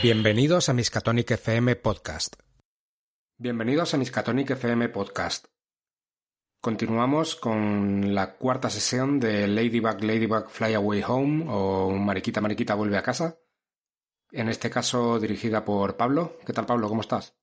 [0.00, 2.36] Bienvenidos a Miskatonic FM Podcast.
[3.36, 5.46] Bienvenidos a Miskatonic FM Podcast.
[6.60, 12.98] Continuamos con la cuarta sesión de Ladybug Ladybug Fly Away Home o Mariquita Mariquita vuelve
[12.98, 13.36] a casa.
[14.30, 16.38] En este caso dirigida por Pablo.
[16.46, 16.88] ¿Qué tal Pablo?
[16.88, 17.36] ¿Cómo estás?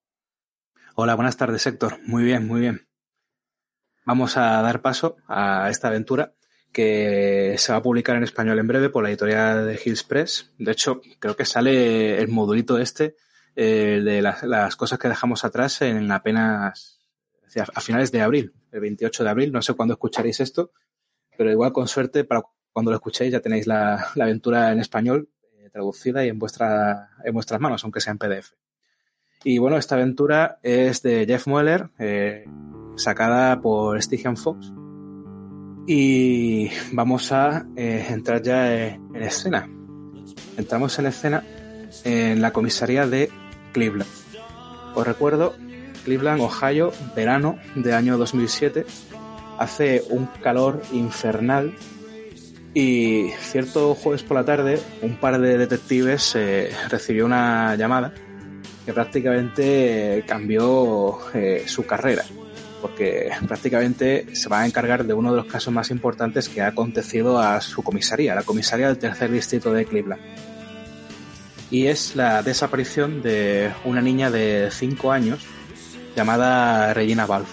[0.95, 1.99] Hola, buenas tardes Héctor.
[2.07, 2.87] Muy bien, muy bien.
[4.05, 6.35] Vamos a dar paso a esta aventura
[6.73, 10.51] que se va a publicar en español en breve por la editorial de Hills Press.
[10.57, 13.15] De hecho, creo que sale el modulito este
[13.55, 16.99] eh, de las, cosas que dejamos atrás en apenas
[17.75, 19.51] a finales de abril, el 28 de abril.
[19.51, 20.71] No sé cuándo escucharéis esto,
[21.37, 22.41] pero igual con suerte para
[22.71, 25.29] cuando lo escuchéis ya tenéis la, aventura en español
[25.59, 28.53] eh, traducida y en, vuestra, en vuestras manos, aunque sea en PDF.
[29.43, 32.45] Y bueno, esta aventura es de Jeff Mueller, eh,
[32.95, 34.73] sacada por Stygian Fox
[35.85, 39.69] y vamos a eh, entrar ya en escena.
[40.57, 41.43] Entramos en escena
[42.03, 43.29] en la comisaría de
[43.73, 44.09] Cleveland.
[44.95, 45.55] Os recuerdo,
[46.05, 48.85] Cleveland, Ohio, verano de año 2007.
[49.57, 51.75] Hace un calor infernal
[52.73, 58.13] y cierto jueves por la tarde un par de detectives eh, recibió una llamada
[58.83, 62.23] que prácticamente cambió eh, su carrera
[62.83, 66.67] porque prácticamente se va a encargar de uno de los casos más importantes que ha
[66.67, 70.21] acontecido a su comisaría, la comisaría del tercer distrito de Cleveland.
[71.71, 75.39] Y es la desaparición de una niña de 5 años
[76.13, 77.47] llamada Regina Valve.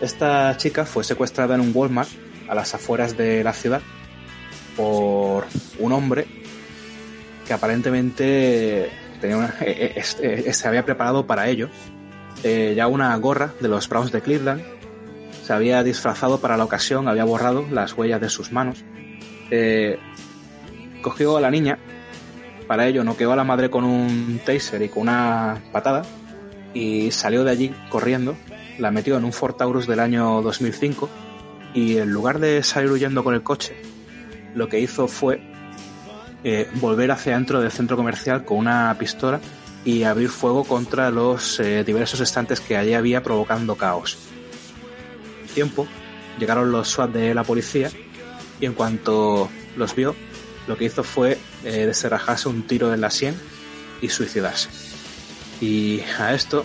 [0.00, 2.10] Esta chica fue secuestrada en un Walmart
[2.48, 3.80] a las afueras de la ciudad
[4.76, 5.46] por
[5.78, 6.26] un hombre
[7.46, 8.90] que aparentemente eh,
[9.22, 11.70] eh, eh, se había preparado para ello
[12.42, 14.62] eh, ya una gorra de los Browns de Cleveland.
[15.44, 18.84] Se había disfrazado para la ocasión, había borrado las huellas de sus manos.
[19.50, 19.98] Eh,
[21.02, 21.78] cogió a la niña,
[22.66, 26.02] para ello noqueó a la madre con un taser y con una patada
[26.74, 28.36] y salió de allí corriendo,
[28.78, 31.08] la metió en un Ford Taurus del año 2005
[31.74, 33.76] y en lugar de salir huyendo con el coche,
[34.54, 35.42] lo que hizo fue
[36.44, 39.40] eh, volver hacia dentro del centro comercial con una pistola
[39.84, 44.16] y abrir fuego contra los eh, diversos estantes que allí había provocando caos.
[45.54, 45.86] Tiempo,
[46.38, 47.90] llegaron los SWAT de la policía
[48.60, 50.14] y en cuanto los vio,
[50.66, 51.92] lo que hizo fue eh,
[52.46, 53.34] un tiro en la sien
[54.00, 54.68] y suicidarse.
[55.60, 56.64] Y a esto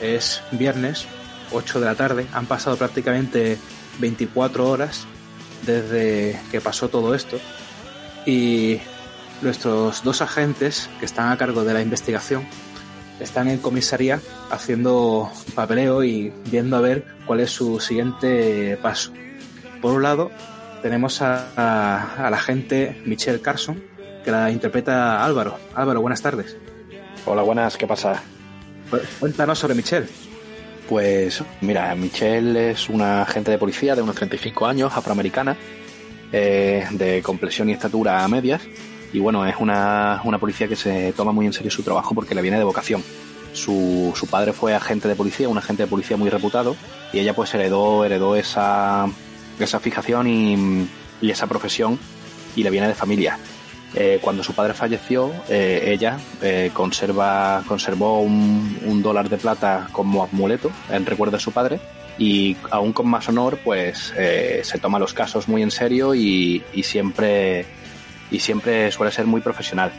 [0.00, 1.06] es viernes,
[1.52, 3.58] 8 de la tarde, han pasado prácticamente
[4.00, 5.06] 24 horas
[5.64, 7.38] desde que pasó todo esto
[8.26, 8.80] y
[9.42, 12.46] nuestros dos agentes que están a cargo de la investigación
[13.20, 19.12] están en comisaría haciendo papeleo y viendo a ver cuál es su siguiente paso.
[19.80, 20.30] Por un lado,
[20.82, 23.82] tenemos a, la agente Michelle Carson,
[24.24, 25.58] que la interpreta Álvaro.
[25.74, 26.56] Álvaro, buenas tardes.
[27.26, 28.22] Hola, buenas, ¿qué pasa?
[29.18, 30.06] Cuéntanos sobre Michelle.
[30.88, 35.56] Pues mira, Michelle es una agente de policía de unos 35 años, afroamericana,
[36.32, 38.62] eh, de complexión y estatura a medias,
[39.12, 42.34] y bueno, es una, una policía que se toma muy en serio su trabajo porque
[42.34, 43.02] le viene de vocación.
[43.52, 46.76] Su, su padre fue agente de policía, un agente de policía muy reputado,
[47.12, 49.06] y ella pues heredó, heredó esa,
[49.58, 50.88] esa fijación y,
[51.20, 51.98] y esa profesión
[52.54, 53.38] y le viene de familia.
[53.94, 59.88] Eh, cuando su padre falleció, eh, ella eh, conserva, conservó un, un, dólar de plata
[59.92, 61.80] como amuleto en recuerdo de su padre
[62.18, 64.12] y aún con más honor, pues
[64.62, 67.64] se toma los casos muy en serio y, y siempre
[68.30, 69.92] y siempre suele ser muy profesional.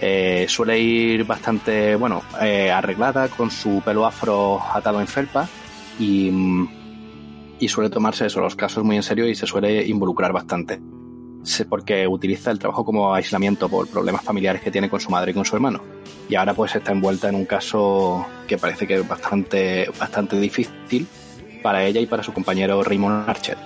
[0.00, 5.48] Eh, suele ir bastante, bueno, eh, arreglada con su pelo afro atado en felpa
[5.98, 6.68] y, mm,
[7.58, 10.80] y suele tomarse eso, los casos muy en serio y se suele involucrar bastante.
[11.68, 15.34] Porque utiliza el trabajo como aislamiento por problemas familiares que tiene con su madre y
[15.34, 15.80] con su hermano.
[16.28, 21.06] Y ahora pues está envuelta en un caso que parece que es bastante, bastante difícil
[21.62, 23.56] para ella y para su compañero Raymond Archer.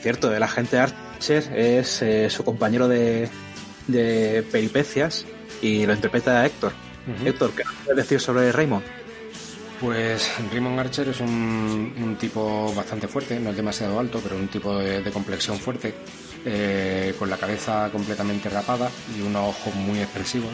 [0.00, 3.28] Cierto, el agente Archer es eh, su compañero de,
[3.86, 5.26] de, peripecias
[5.60, 6.72] y lo interpreta Héctor.
[7.24, 8.84] Héctor, ¿qué puedes decir sobre Raymond?
[9.80, 14.76] Pues Raymond Archer es un, tipo bastante fuerte, no es demasiado alto, pero un tipo
[14.76, 15.94] de, complexión fuerte,
[16.44, 20.50] eh, con la cabeza completamente rapada y unos ojos muy expresivos.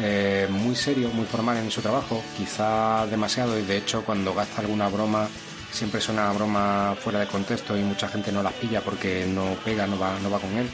[0.00, 4.62] Eh, muy serio, muy formal en su trabajo, quizá demasiado, y de hecho cuando gasta
[4.62, 5.28] alguna broma
[5.70, 9.86] siempre suena broma fuera de contexto y mucha gente no las pilla porque no pega,
[9.86, 10.68] no va, no va con él.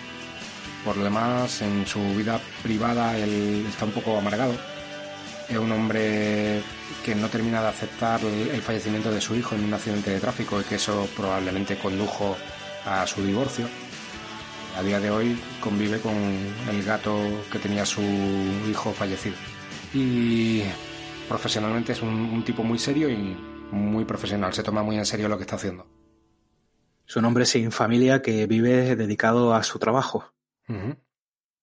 [0.84, 4.54] Por lo demás, en su vida privada él está un poco amargado.
[5.48, 6.62] Es un hombre
[7.04, 10.60] que no termina de aceptar el fallecimiento de su hijo en un accidente de tráfico
[10.60, 12.36] y que eso probablemente condujo
[12.84, 13.68] a su divorcio.
[14.76, 17.16] A día de hoy convive con el gato
[17.50, 18.02] que tenía su
[18.68, 19.36] hijo fallecido.
[19.94, 20.62] Y
[21.28, 23.36] profesionalmente es un, tipo muy serio y
[23.70, 25.86] muy profesional, se toma muy en serio lo que está haciendo.
[27.06, 30.32] Es un hombre sin familia que vive dedicado a su trabajo.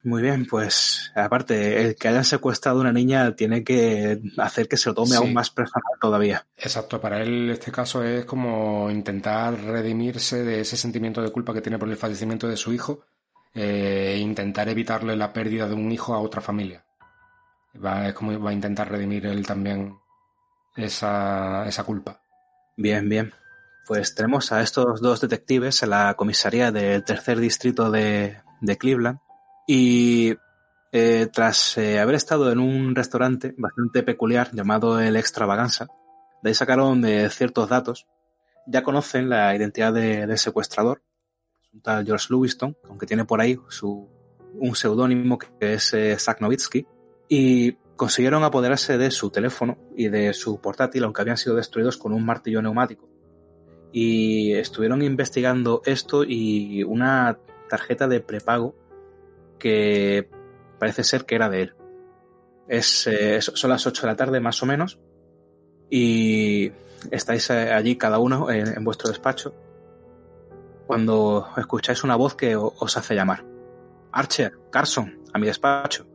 [0.04, 4.78] Muy bien, pues aparte, el que hayan secuestrado a una niña tiene que hacer que
[4.78, 6.46] se lo tome aún más personal todavía.
[6.58, 11.62] Exacto, para él este caso es como intentar redimirse de ese sentimiento de culpa que
[11.62, 13.06] tiene por el fallecimiento de su hijo
[13.54, 16.86] e intentar evitarle la pérdida de un hijo a otra familia.
[17.84, 19.98] Va, es como va a intentar redimir él también
[20.76, 22.22] esa, esa culpa.
[22.78, 23.34] Bien, bien.
[23.86, 29.20] Pues tenemos a estos dos detectives en la comisaría del tercer distrito de, de Cleveland
[29.68, 30.36] y
[30.92, 35.88] eh, tras eh, haber estado en un restaurante bastante peculiar llamado el Extravaganza,
[36.42, 38.08] de ahí sacaron de ciertos datos,
[38.68, 41.02] ya conocen la identidad del secuestrador,
[41.74, 44.08] un tal George Lewiston, aunque tiene por ahí su,
[44.54, 46.86] un seudónimo que es eh, Zach Novitsky,
[47.28, 52.14] y consiguieron apoderarse de su teléfono y de su portátil, aunque habían sido destruidos con
[52.14, 53.08] un martillo neumático.
[53.92, 57.38] Y estuvieron investigando esto y una
[57.70, 58.76] tarjeta de prepago
[59.60, 60.30] que
[60.80, 61.76] parece ser que era de él.
[62.68, 65.00] Es, eh, son las 8 de la tarde más o menos
[65.90, 66.72] y
[67.12, 69.54] estáis eh, allí cada uno en, vuestro despacho
[70.88, 73.46] cuando escucháis una voz que os hace llamar.
[74.12, 76.13] Archer, Carson, a mi despacho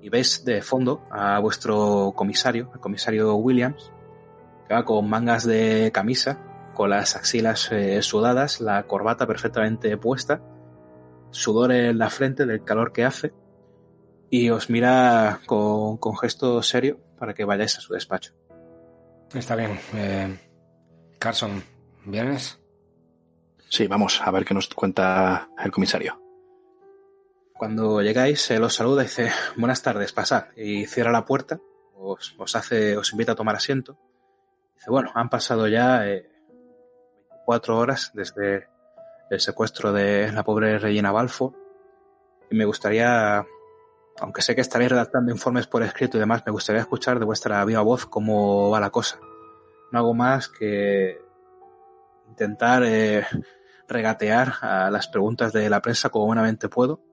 [0.00, 3.92] y veis de fondo a vuestro comisario, el comisario Williams,
[4.66, 6.40] que va con mangas de camisa,
[6.74, 10.40] con las axilas eh, sudadas, la corbata perfectamente puesta,
[11.30, 13.32] sudor en la frente del calor que hace,
[14.30, 18.32] y os mira con, gesto serio para que vayáis a su despacho.
[19.34, 19.78] Está bien.
[19.94, 20.38] Eh,
[21.18, 21.62] Carson,
[22.04, 22.58] ¿vienes?
[23.68, 26.19] Sí, vamos a ver qué nos cuenta el comisario.
[27.60, 30.46] Cuando llegáis, se los saluda y dice, buenas tardes, pasad.
[30.56, 31.60] Y cierra la puerta,
[31.94, 33.98] os, hace, os invita a tomar asiento.
[34.76, 36.26] Dice, bueno, han pasado ya eh,
[37.44, 38.66] cuatro horas desde
[39.28, 41.54] el secuestro de la pobre Regina Balfo.
[42.50, 43.44] Y me gustaría,
[44.20, 47.62] aunque sé que estaréis redactando informes por escrito y demás, me gustaría escuchar de vuestra
[47.66, 49.20] viva voz cómo va la cosa.
[49.92, 51.20] No hago más que
[52.26, 53.26] intentar eh,
[53.86, 57.09] regatear a las preguntas de la prensa como buenamente puedo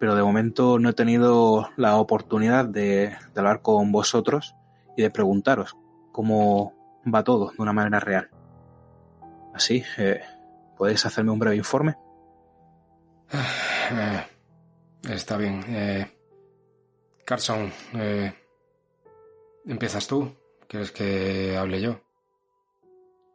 [0.00, 4.56] pero de momento no he tenido la oportunidad de, hablar con vosotros
[4.96, 5.76] y de preguntaros
[6.10, 6.72] cómo
[7.06, 8.30] va todo de una manera real.
[9.54, 10.22] Así, eh,
[10.78, 11.96] ¿podéis hacerme un breve informe?
[13.30, 14.24] Eh,
[15.10, 15.62] está bien.
[15.68, 16.10] Eh,
[17.26, 18.32] Carson, eh,
[19.66, 20.34] ¿empiezas tú?
[20.66, 22.00] ¿Quieres que hable yo?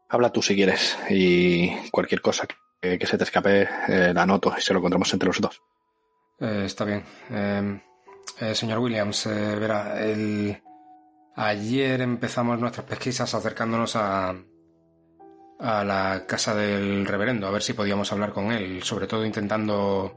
[0.09, 2.47] Habla tú si quieres y cualquier cosa
[2.81, 5.61] que, que se te escape la anoto y se lo encontramos entre los dos.
[6.39, 7.03] Eh, está bien.
[7.29, 7.79] Em,
[8.39, 9.95] eh, señor Williams, eh, verá,
[11.35, 14.35] ayer empezamos nuestras pesquisas acercándonos a,
[15.59, 20.13] a la casa del reverendo, a ver si podíamos hablar con él, sobre todo intentando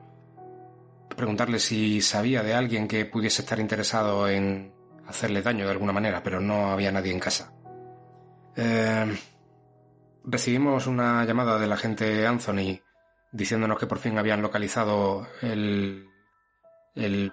[1.17, 4.73] preguntarle si sabía de alguien que pudiese estar interesado en
[5.07, 7.53] hacerle daño de alguna manera, pero no había nadie en casa.
[8.57, 9.17] Em,
[10.25, 12.81] recibimos una llamada del agente Anthony
[13.33, 16.09] diciéndonos que por fin habían localizado el,
[16.95, 17.33] el,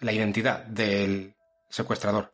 [0.00, 1.34] la identidad del
[1.68, 2.32] secuestrador.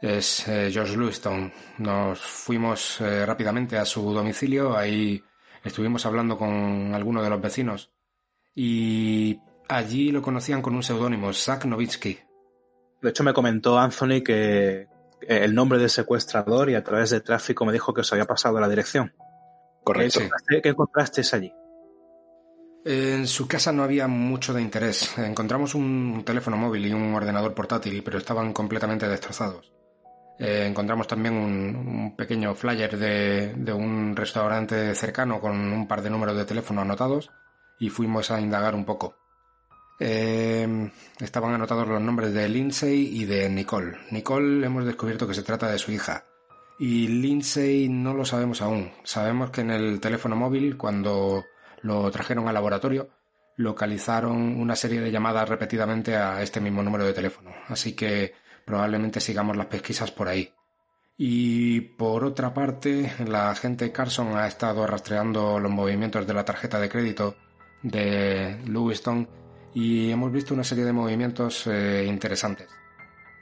[0.00, 1.52] Es eh, George Lewiston.
[1.78, 5.22] Nos fuimos eh, rápidamente a su domicilio, ahí
[5.64, 7.92] estuvimos hablando con algunos de los vecinos
[8.54, 12.18] y allí lo conocían con un seudónimo, Zach Novitsky.
[13.00, 14.88] De hecho, me comentó Anthony que
[15.20, 18.58] el nombre del secuestrador y a través de tráfico me dijo que os había pasado
[18.60, 19.12] la dirección.
[19.84, 20.20] Correcto.
[20.62, 21.52] ¿Qué encontrasteis allí?
[22.90, 25.18] En su casa no había mucho de interés.
[25.18, 29.70] Encontramos un teléfono móvil y un ordenador portátil, pero estaban completamente destrozados.
[30.38, 36.34] Eh, encontramos también un, pequeño flyer de, un restaurante cercano con un par de números
[36.34, 37.30] de teléfono anotados
[37.78, 39.16] y fuimos a indagar un poco.
[40.00, 40.90] Eh,
[41.20, 43.98] estaban anotados los nombres de Lindsay y de Nicole.
[44.12, 46.24] Nicole hemos descubierto que se trata de su hija.
[46.78, 48.92] Y Lindsay no lo sabemos aún.
[49.04, 51.44] Sabemos que en el teléfono móvil, cuando
[51.82, 53.08] lo trajeron al laboratorio,
[53.56, 57.50] localizaron una serie de llamadas repetidamente a este mismo número de teléfono.
[57.68, 58.32] Así que
[58.64, 60.52] probablemente sigamos las pesquisas por ahí.
[61.16, 66.78] Y por otra parte, la agente Carson ha estado rastreando los movimientos de la tarjeta
[66.78, 67.34] de crédito
[67.82, 69.28] de Lewiston
[69.74, 72.68] y hemos visto una serie de movimientos eh, interesantes.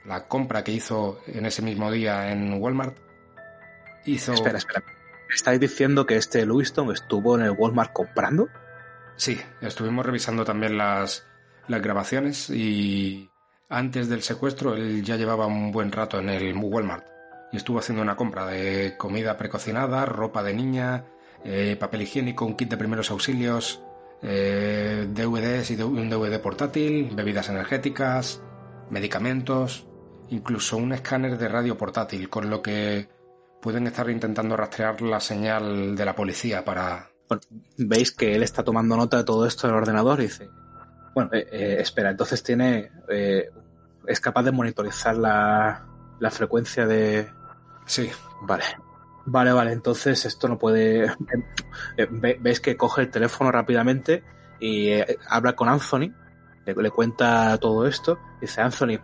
[0.05, 2.97] La compra que hizo en ese mismo día en Walmart
[4.05, 4.33] hizo...
[5.33, 8.47] ¿Estáis diciendo que este Lewiston estuvo en el Walmart comprando?
[9.15, 11.25] Sí, estuvimos revisando también las,
[11.67, 13.29] las grabaciones y
[13.69, 17.05] antes del secuestro él ya llevaba un buen rato en el Walmart
[17.51, 21.05] y estuvo haciendo una compra de comida precocinada, ropa de niña,
[21.43, 23.81] eh, papel higiénico, un kit de primeros auxilios,
[24.21, 28.41] eh, DVDs y un DVD portátil, bebidas energéticas,
[28.89, 29.87] medicamentos,
[30.29, 33.07] incluso un escáner de radio portátil, con lo que
[33.67, 37.09] pueden estar intentando rastrear la señal de la policía para...
[37.77, 40.49] Veis que él está tomando nota de todo esto en el ordenador y dice,
[41.13, 42.89] bueno, eh, eh, espera, entonces tiene...
[43.09, 43.49] Eh,
[44.05, 45.85] es capaz de monitorizar la,
[46.17, 47.29] la frecuencia de...
[47.85, 48.09] Sí.
[48.43, 48.63] Vale.
[49.25, 51.13] Vale, vale, entonces esto no puede...
[52.39, 54.23] Veis que coge el teléfono rápidamente
[54.61, 54.91] y
[55.27, 56.13] habla con Anthony,
[56.65, 58.17] le, cuenta todo esto.
[58.39, 59.01] Dice Anthony,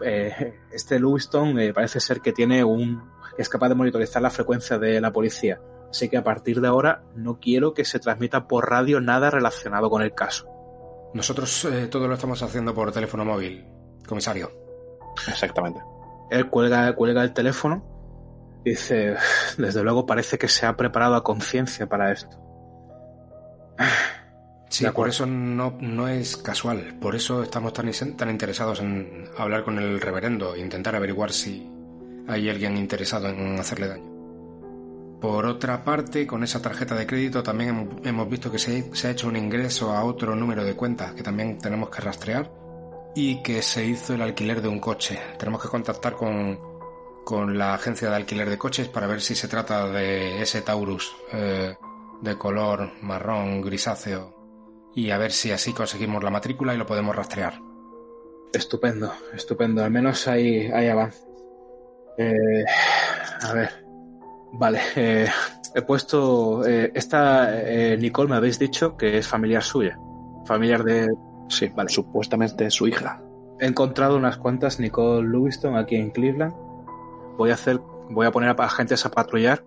[0.72, 5.12] este Lewiston parece ser que tiene un, es capaz de monitorizar la frecuencia de la
[5.12, 5.60] policía.
[5.90, 9.90] Así que a partir de ahora no quiero que se transmita por radio nada relacionado
[9.90, 10.48] con el caso.
[11.14, 13.68] Nosotros eh, todo lo estamos haciendo por teléfono móvil,
[14.08, 14.52] comisario.
[15.28, 15.82] Exactamente.
[16.32, 19.16] Él cuelga, cuelga el teléfono y dice,
[19.58, 22.40] desde luego parece que se ha preparado a conciencia para esto.
[24.70, 26.98] Sí, por eso no, no es casual.
[27.00, 31.70] Por eso estamos tan, tan interesados en hablar con el reverendo e intentar averiguar si
[32.28, 34.14] hay alguien interesado en hacerle daño.
[35.24, 39.30] Por otra parte, con esa tarjeta de crédito también hemos visto que se, ha hecho
[39.30, 42.52] un ingreso a otro número de cuentas que también tenemos que rastrear
[43.16, 45.18] y que se hizo el alquiler de un coche.
[45.40, 46.60] Tenemos que contactar con,
[47.24, 51.16] con la agencia de alquiler de coches para ver si se trata de ese Taurus
[51.32, 51.74] eh,
[52.22, 57.16] de color marrón grisáceo y a ver si así conseguimos la matrícula y lo podemos
[57.16, 57.62] rastrear.
[58.52, 59.86] Estupendo, estupendo.
[59.86, 61.33] Al menos hay, hay avance.
[62.18, 62.66] Eh,
[63.42, 63.84] a ver.
[64.54, 64.80] Vale.
[64.96, 65.28] Eh,
[65.74, 66.66] he puesto.
[66.66, 69.98] Eh, esta eh, Nicole me habéis dicho que es familiar suya.
[70.46, 71.14] Familiar de.
[71.50, 71.90] Sí, vale.
[71.90, 73.22] Supuestamente es su hija.
[73.60, 76.54] He encontrado unas cuantas Nicole Lewiston aquí en Cleveland.
[77.38, 77.80] Voy a hacer.
[78.10, 79.64] Voy a poner a agentes a patrullar,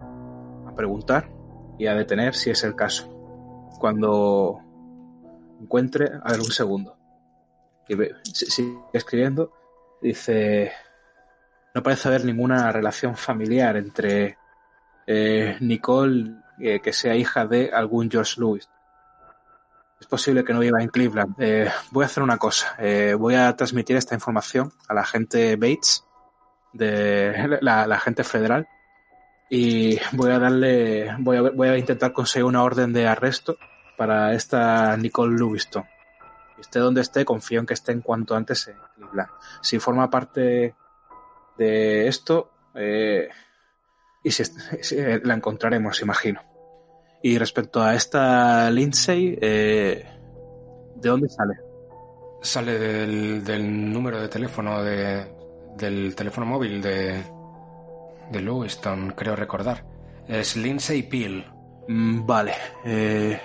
[0.67, 1.31] a preguntar
[1.79, 3.09] y a detener si es el caso.
[3.81, 4.61] Cuando
[5.61, 6.11] encuentre.
[6.23, 6.97] A ver, un segundo.
[7.88, 7.97] Y
[8.33, 9.53] sigue escribiendo.
[10.00, 10.71] Dice
[11.76, 14.38] no parece haber ninguna relación familiar entre
[15.06, 18.66] eh, Nicole, eh, que sea hija de algún George Lewis.
[20.00, 21.35] Es posible que no viva en Cleveland.
[21.38, 22.75] Eh, voy a hacer una cosa.
[23.18, 26.02] voy a transmitir esta información a la gente Bates,
[26.73, 28.66] de la, la gente federal,
[29.50, 33.59] y voy a darle, voy a, voy a intentar conseguir una orden de arresto
[33.99, 35.85] para esta Nicole Lewiston.
[36.59, 39.30] Esté donde esté, confío en que esté en cuanto antes en Cleveland.
[39.61, 40.75] Si forma parte
[41.59, 43.29] de esto eh,
[44.23, 44.43] y si,
[45.23, 46.43] la encontraremos, imagino.
[47.23, 50.05] Y respecto a esta Lindsay, eh,
[50.97, 51.55] ¿de dónde sale?
[52.43, 52.79] Sale
[53.41, 55.27] del, número de teléfono de,
[55.77, 57.23] del teléfono móvil de,
[58.31, 59.85] de Lewiston, creo recordar.
[60.29, 61.47] Es Lindsay Peel.
[61.89, 62.53] Mm, vale.
[62.85, 63.41] Eh,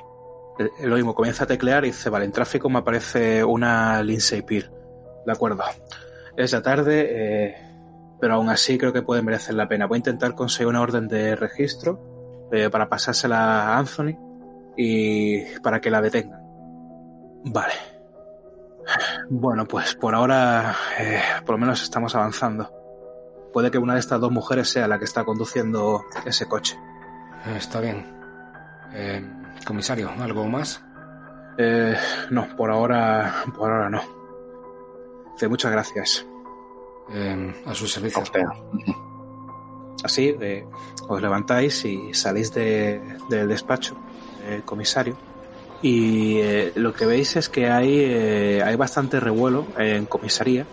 [0.84, 4.70] lo mismo, comienza a teclear y dice, vale, en tráfico me aparece una Lindsay Peel.
[5.25, 5.63] De acuerdo.
[6.36, 7.71] Es la tarde, eh,
[8.22, 9.88] pero aún así creo que puede merecer la pena.
[9.88, 14.16] Voy a intentar conseguir una orden de registro eh, para pasársela a Anthony
[14.78, 16.40] y para que la detengan.
[17.46, 17.74] Vale.
[19.30, 22.72] Bueno, pues por ahora eh, por lo menos estamos avanzando.
[23.51, 26.78] Puede que una de estas dos mujeres sea la que está conduciendo ese coche.
[27.48, 28.06] Eh, está bien.
[29.66, 30.84] comisario, ¿algo más?
[32.30, 34.01] no, por ahora, por ahora no.
[35.50, 36.25] muchas gracias.
[37.13, 38.24] Em, a su servicio.
[40.03, 40.65] Así, eh,
[41.08, 43.98] os levantáis y salís de, del despacho
[44.48, 45.18] del comisario.
[45.82, 50.65] Y eh, lo que veis es que hay, eh, hay bastante revuelo en comisaría.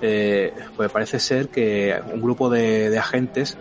[0.00, 3.56] pues parece ser que un grupo de, de agentes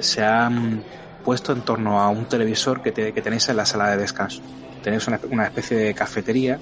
[0.00, 0.82] se han
[1.24, 4.40] puesto en torno a un televisor que, que tenéis en la sala de descanso.
[4.82, 6.58] Tenéis una, una especie de cafetería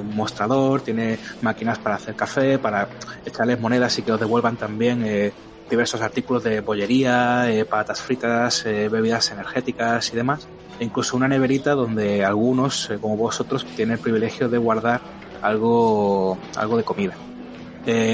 [0.00, 2.88] un mostrador, tiene máquinas para hacer café, para
[3.24, 5.32] echarles monedas y que os devuelvan también eh,
[5.68, 10.48] diversos artículos de bollería, eh, patatas fritas, eh, bebidas energéticas y demás.
[10.78, 15.00] E incluso una neverita donde algunos, como vosotros, tienen el privilegio de guardar
[15.42, 17.14] algo, algo de comida.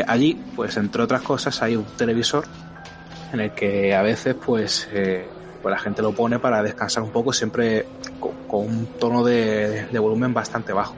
[0.07, 2.45] allí, pues entre otras cosas, hay un televisor
[3.33, 4.87] en el que a veces, pues,
[5.63, 7.87] pues la gente lo pone para descansar un poco, siempre
[8.21, 10.95] con, un tono de volumen bastante bajo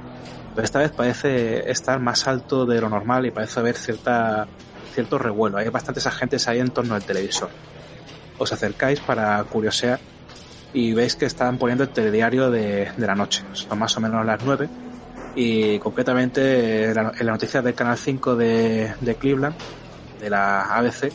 [0.55, 4.47] pero esta vez parece estar más alto de lo normal y parece haber cierta,
[4.95, 5.59] cierto revuelo.
[5.59, 7.49] Hay bastantes agentes ahí en torno al televisor.
[8.39, 9.99] Os acercáis para curiosear
[10.73, 13.43] y veis que están poniendo el telediario de, de la noche.
[13.53, 14.69] Son más o menos las 9
[15.35, 19.57] y concretamente en la, noticia del Canal 5 de, de Cleveland,
[20.21, 21.13] de la ABC,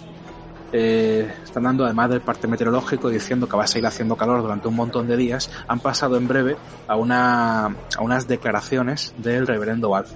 [0.71, 4.67] eh, están dando, además del parte meteorológico, diciendo que va a seguir haciendo calor durante
[4.67, 6.57] un montón de días, han pasado en breve
[6.87, 10.11] a, una, a unas declaraciones del reverendo Alf.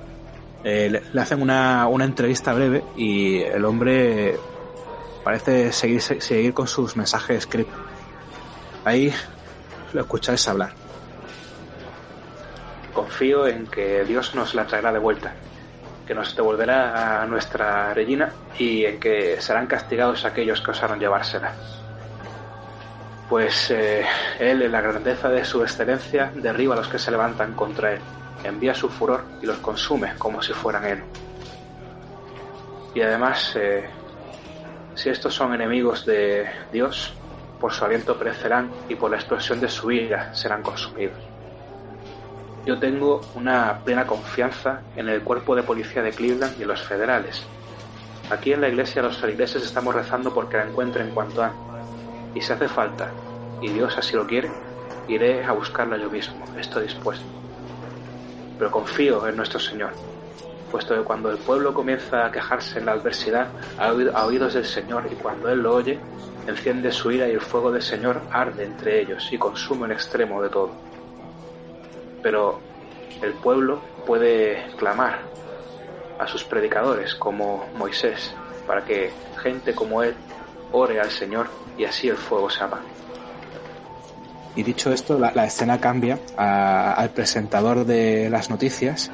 [0.64, 4.38] Eh, le, hacen una, una entrevista breve y el hombre
[5.24, 7.72] parece seguir, seguir con sus mensajes script.
[8.86, 9.12] Ahí
[9.92, 10.74] lo escucháis hablar.
[12.94, 15.34] Confío en que Dios nos la traerá de vuelta
[16.06, 21.54] que nos devolverá a nuestra Regina y en que serán castigados aquellos que osaron llevársela.
[23.30, 24.06] Pues eh,
[24.40, 28.02] Él, en la grandeza de su excelencia, derriba a los que se levantan contra Él,
[28.44, 31.04] envía su furor y los consume como si fueran Él.
[32.94, 33.90] Y además, eh,
[34.94, 37.14] si estos son enemigos de Dios,
[37.60, 41.33] por su aliento perecerán y por la explosión de su ira serán consumidos.
[42.66, 46.82] Yo tengo una plena confianza en el cuerpo de policía de Cleveland y en los
[46.82, 47.44] federales.
[48.30, 51.60] Aquí en la iglesia los feligreses estamos rezando porque la encuentren cuanto antes.
[52.34, 53.12] Y si hace falta,
[53.62, 54.50] y Dios así lo quiere,
[55.10, 56.42] iré a buscarla yo mismo.
[56.58, 57.26] Estoy dispuesto.
[58.58, 59.92] Pero confío en nuestro Señor,
[60.72, 63.92] puesto que cuando el pueblo comienza a quejarse en la adversidad, a
[64.26, 66.00] oídos del Señor, y cuando Él lo oye,
[66.48, 70.42] enciende su ira y el fuego del Señor arde entre ellos y consume el extremo
[70.42, 70.93] de todo
[72.24, 72.60] pero
[73.22, 75.20] el pueblo puede clamar
[76.18, 78.34] a sus predicadores como Moisés
[78.66, 79.12] para que
[79.42, 80.16] gente como él
[80.72, 82.94] ore al Señor y así el fuego se apague.
[84.56, 89.12] Y dicho esto, la, escena cambia al presentador de las noticias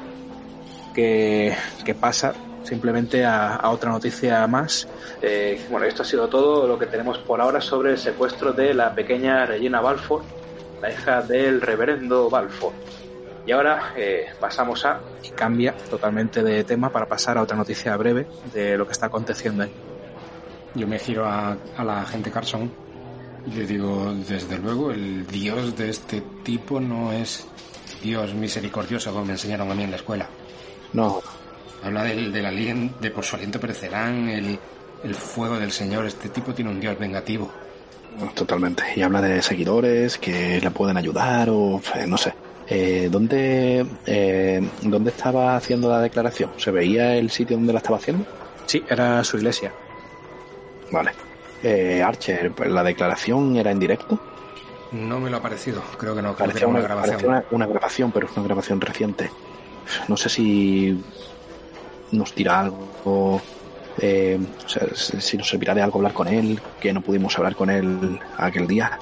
[0.94, 1.56] que,
[1.98, 4.86] pasa simplemente a, otra noticia más.
[5.22, 8.74] Eh, bueno, esto ha sido todo lo que tenemos por ahora sobre el secuestro de
[8.74, 10.22] la pequeña Regina Balfour,
[10.80, 12.72] la hija del reverendo Balfour.
[13.46, 17.96] Y ahora eh, pasamos a, y cambia totalmente de tema para pasar a otra noticia
[17.96, 19.72] breve de lo que está aconteciendo ahí.
[20.74, 22.70] Yo me giro a, la agente Carson
[23.46, 27.46] y le digo, desde luego, el dios de este tipo no es
[28.02, 30.28] Dios misericordioso como me enseñaron a mí en la escuela.
[30.92, 31.20] No.
[31.82, 34.58] Habla del, del alien, de por su aliento perecerán, el,
[35.02, 36.04] el fuego del Señor.
[36.04, 37.50] Este tipo tiene un dios vengativo.
[38.34, 38.84] Totalmente.
[38.96, 42.34] Y habla de seguidores que le pueden ayudar o eh, no sé.
[42.72, 46.50] Eh, ¿dónde, eh, ¿Dónde estaba haciendo la declaración?
[46.56, 48.24] ¿Se veía el sitio donde la estaba haciendo?
[48.66, 49.72] Sí, era su iglesia.
[50.92, 51.10] Vale.
[51.62, 54.18] Eh, Archer, ¿la declaración era en directo?
[54.92, 56.36] No me lo ha parecido, creo que no.
[56.36, 57.44] Creo que una, grabación.
[57.50, 59.30] Una, grabación, pero es una grabación reciente.
[60.06, 61.02] No sé si
[62.12, 63.40] nos tira algo,
[64.00, 67.54] eh, o sea, si nos servirá de algo hablar con él, que no pudimos hablar
[67.54, 68.98] con él aquel día.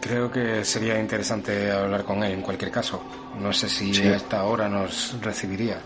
[0.00, 3.02] Creo que sería interesante hablar con él en cualquier caso.
[3.40, 5.78] No sé si a esta hora nos recibiría.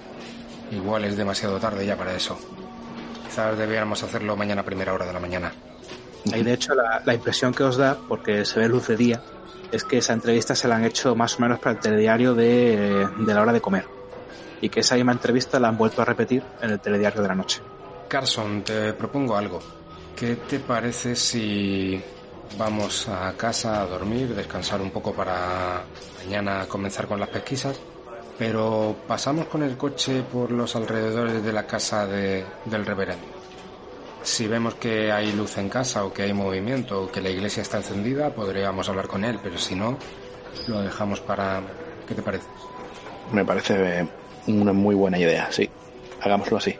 [0.70, 2.38] Igual es demasiado tarde ya para eso.
[3.26, 5.52] Quizás debiéramos hacerlo mañana a primera hora de la mañana.
[6.24, 9.22] Y de hecho la, impresión que os da, porque se ve luz de día,
[9.70, 13.08] es que esa entrevista se la han hecho más o menos para el telediario de,
[13.18, 13.84] de la hora de comer.
[14.60, 17.34] Y que esa misma entrevista la han vuelto a repetir en el telediario de la
[17.34, 17.60] noche.
[18.08, 19.60] Carson, te propongo algo.
[20.16, 22.02] ¿Qué te parece si
[22.58, 25.82] Vamos a casa a dormir, descansar un poco para
[26.22, 27.80] mañana comenzar con las pesquisas.
[28.38, 33.26] Pero pasamos con el coche por los alrededores de la casa de, del reverendo.
[34.22, 37.62] Si vemos que hay luz en casa o que hay movimiento o que la iglesia
[37.62, 39.98] está encendida, podríamos hablar con él, pero si no,
[40.68, 41.60] lo dejamos para...
[42.06, 42.46] ¿Qué te parece?
[43.32, 44.06] Me parece
[44.46, 45.68] una muy buena idea, sí.
[46.20, 46.76] Hagámoslo así.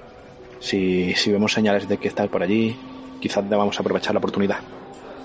[0.64, 2.74] Si, si vemos señales de que está por allí,
[3.20, 4.61] quizás debamos aprovechar la oportunidad.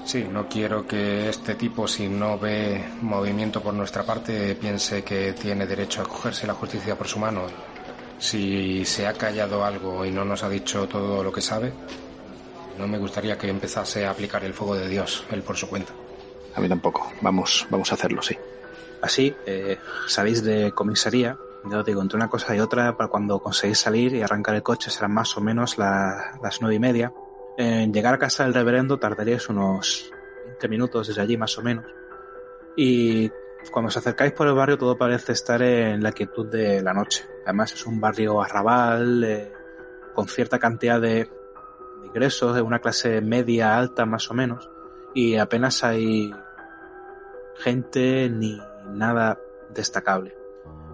[0.03, 5.31] Sí, no quiero que este tipo, si no ve movimiento por nuestra parte, piense que
[5.31, 7.43] tiene derecho a cogerse la justicia por su mano.
[8.17, 11.71] Si se ha callado algo y no nos ha dicho todo lo que sabe,
[12.77, 15.93] no me gustaría que empezase a aplicar el fuego de Dios, él por su cuenta.
[16.53, 17.09] A mí tampoco.
[17.21, 18.35] Vamos, vamos a hacerlo, sí.
[19.01, 21.37] Así, eh, salís de comisaría.
[21.65, 24.63] Ya os digo, entre una cosa y otra, para cuando conseguís salir y arrancar el
[24.63, 27.13] coche serán más o menos las nueve y media
[27.57, 30.09] en llegar a casa del reverendo tardaríais unos
[30.45, 31.85] 20 minutos desde allí más o menos.
[32.77, 33.29] Y
[33.71, 37.25] cuando os acercáis por el barrio todo parece estar en la quietud de la noche.
[37.43, 39.51] Además es un barrio arrabal, eh,
[40.13, 41.29] con cierta cantidad de,
[42.05, 44.69] ingresos, de una clase media alta más o menos.
[45.13, 46.33] Y apenas hay
[47.57, 49.37] gente ni nada
[49.73, 50.38] destacable.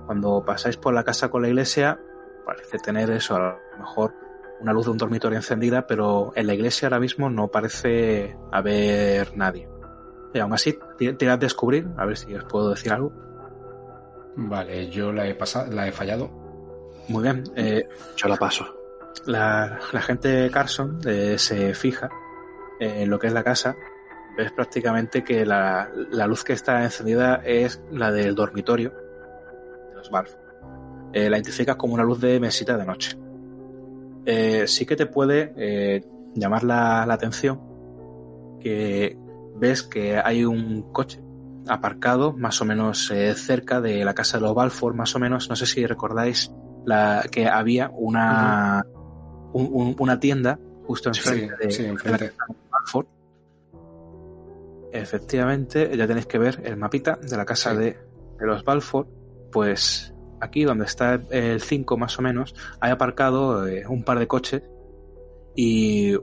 [0.06, 2.00] Cuando pasáis por la casa con la iglesia,
[2.46, 4.14] parece tener eso, a lo mejor
[4.60, 9.36] una luz de un dormitorio encendida, pero en la iglesia ahora mismo no parece haber
[9.36, 9.68] nadie.
[10.34, 10.78] y aún así
[11.18, 13.12] tira a descubrir, a ver si os puedo decir algo.
[14.36, 16.30] Vale, yo la he, pasado, la he fallado.
[17.08, 17.44] Muy bien.
[17.56, 17.88] Eh,
[18.18, 18.66] yo la paso.
[19.26, 22.10] La, la gente Carson eh, se fija
[22.80, 23.76] en lo que es la casa.
[24.38, 29.05] Ves prácticamente que la, la, luz que está encendida es la del dormitorio
[30.10, 30.32] Valve.
[31.14, 33.18] Eh, la identificas como una luz de mesita de noche.
[34.26, 37.62] Eh, sí que te puede eh, llamar la, la, atención
[38.60, 39.18] que
[39.56, 41.22] ves que hay un coche
[41.68, 45.56] aparcado más o menos cerca de la casa de los Balfour, más o menos, no
[45.56, 46.52] sé si recordáis
[46.86, 49.52] la, que había una, uh -huh.
[49.54, 52.26] un, un, una tienda justo enfrente sí, de, sí, enfrente.
[52.26, 53.08] de la casa de los Balfour.
[54.92, 57.78] Efectivamente, ya tenéis que ver el mapita de la casa Sí.
[57.78, 57.98] de,
[58.40, 59.08] de los Balfour,
[59.56, 64.28] pues aquí donde está el 5 más o menos, hay aparcado eh, un par de
[64.28, 64.64] coches
[65.56, 66.14] y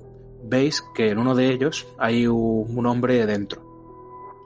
[0.44, 3.62] veis que en uno de ellos hay un, hombre dentro.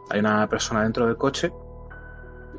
[0.09, 1.51] Hay una persona dentro del coche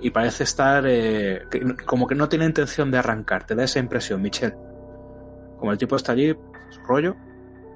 [0.01, 1.43] y parece estar eh,
[1.85, 3.45] como que no tiene intención de arrancar.
[3.45, 4.57] Te da esa impresión, Michelle.
[5.57, 6.35] Como el tipo está allí,
[6.71, 7.15] su rollo,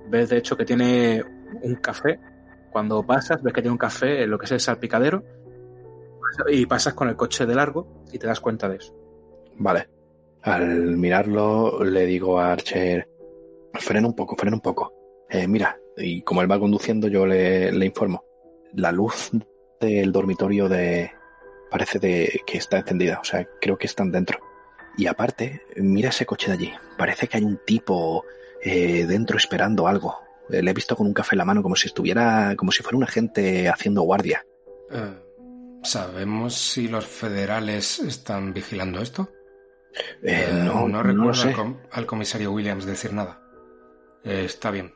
[0.09, 1.23] ves de hecho que tiene
[1.61, 2.19] un café.
[2.69, 5.23] Cuando pasas, ves que tiene un café en lo que es el salpicadero
[6.49, 8.95] y pasas con el coche de largo y te das cuenta de eso.
[9.57, 9.89] Vale.
[10.41, 13.07] Al mirarlo, le digo a Archer,
[13.73, 14.93] frena un poco, frena un poco.
[15.29, 18.23] Eh, mira, y como él va conduciendo, yo le, le informo.
[18.73, 19.31] La luz
[19.79, 21.11] del dormitorio de...
[21.69, 24.39] parece de que está encendida, o sea, creo que están dentro.
[24.97, 26.73] Y aparte, mira ese coche de allí.
[26.97, 28.25] Parece que hay un tipo
[28.61, 30.17] eh, dentro esperando algo.
[30.49, 32.83] Eh, le he visto con un café en la mano como si estuviera, como si
[32.83, 34.45] fuera un agente haciendo guardia.
[34.91, 35.13] Eh,
[35.83, 39.29] ¿Sabemos si los federales están vigilando esto?
[40.23, 41.49] Eh, Eh, no, recuerdo sé.
[41.49, 43.41] al, com- al comisario Williams decir nada.
[44.23, 44.93] Eh, está bien.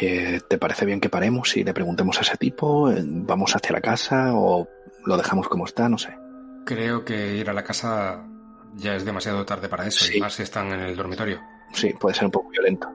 [0.00, 2.90] Eh, ¿Te parece bien que paremos y le preguntemos a ese tipo?
[2.98, 4.66] ¿Vamos hacia la casa o
[5.04, 5.88] lo dejamos como está?
[5.88, 6.16] No sé.
[6.64, 8.26] Creo que ir a la casa
[8.74, 10.18] ya es demasiado tarde para eso, Sí.
[10.18, 11.40] y más si están en el dormitorio.
[11.72, 12.88] Sí, puede ser un poco violento.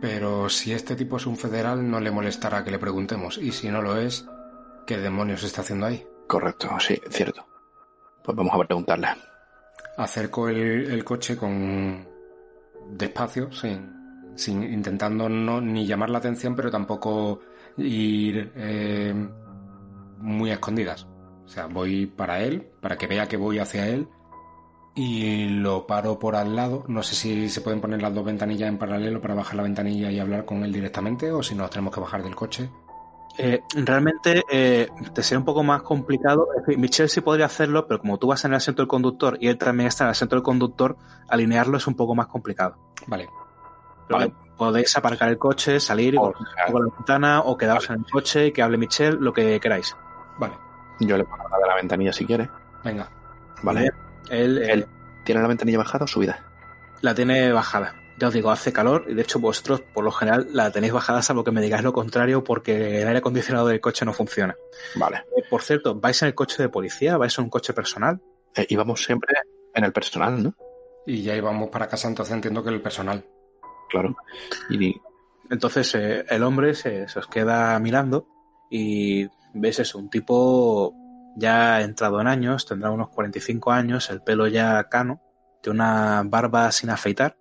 [0.00, 3.36] Pero si este tipo es un federal, no le molestará que le preguntemos.
[3.36, 4.26] Y si no lo es,
[4.86, 6.06] ¿qué demonios está haciendo ahí?
[6.28, 7.44] Correcto, sí, cierto.
[8.22, 9.08] Pues vamos a preguntarle.
[9.96, 12.06] Acerco el, coche con
[12.90, 17.40] despacio, sin, sin intentando no ni llamar la atención, pero tampoco
[17.78, 19.14] ir eh,
[20.18, 21.06] muy a escondidas.
[21.46, 24.06] O sea, voy para él, para que vea que voy hacia él,
[24.94, 26.84] y lo paro por al lado.
[26.88, 30.10] No sé si se pueden poner las dos ventanillas en paralelo para bajar la ventanilla
[30.10, 32.68] y hablar con él directamente, o si nos tenemos que bajar del coche.
[33.38, 36.48] Eh, realmente eh, te sería un poco más complicado.
[36.56, 39.38] Es decir, Michelle sí podría hacerlo, pero como tú vas en el asiento del conductor
[39.40, 40.96] y él también está en el asiento del conductor,
[41.28, 42.76] alinearlo es un poco más complicado.
[43.06, 43.28] Vale,
[44.08, 44.34] Pero Vale.
[44.56, 47.96] Podéis aparcar el coche, salir y O volver sea, por la ventana o quedaros en
[48.00, 49.96] el coche y que hable Michelle, lo que queráis.
[50.38, 50.54] vale,
[50.98, 52.50] yo le puedo hablar de la ventanilla si quiere.
[52.82, 53.08] venga.
[53.62, 53.92] Vale.
[54.30, 54.86] Él, eh, Él
[55.24, 56.40] tiene la ventanilla bajada o subida.
[57.02, 57.94] la tiene bajada.
[58.18, 61.22] Ya os digo, hace calor y de hecho vosotros por lo general la tenéis bajada
[61.22, 64.56] salvo que me digáis lo contrario porque el aire acondicionado del coche no funciona.
[64.96, 65.18] Vale.
[65.36, 67.16] Eh, por cierto, ¿vais en el coche de policía?
[67.16, 68.20] ¿Vais en un coche personal?
[68.56, 69.34] Eh, y vamos siempre
[69.72, 70.54] en el personal, ¿no?
[71.06, 73.24] Y ya íbamos para casa, entonces entiendo que el personal.
[73.88, 74.16] Claro.
[74.68, 75.00] Y
[75.48, 78.26] Entonces eh, el hombre se, se os queda mirando
[78.68, 80.92] y ves eso, un tipo
[81.36, 85.22] ya entrado en años, tendrá unos 45 años, el pelo ya cano,
[85.62, 87.36] tiene una barba sin afeitar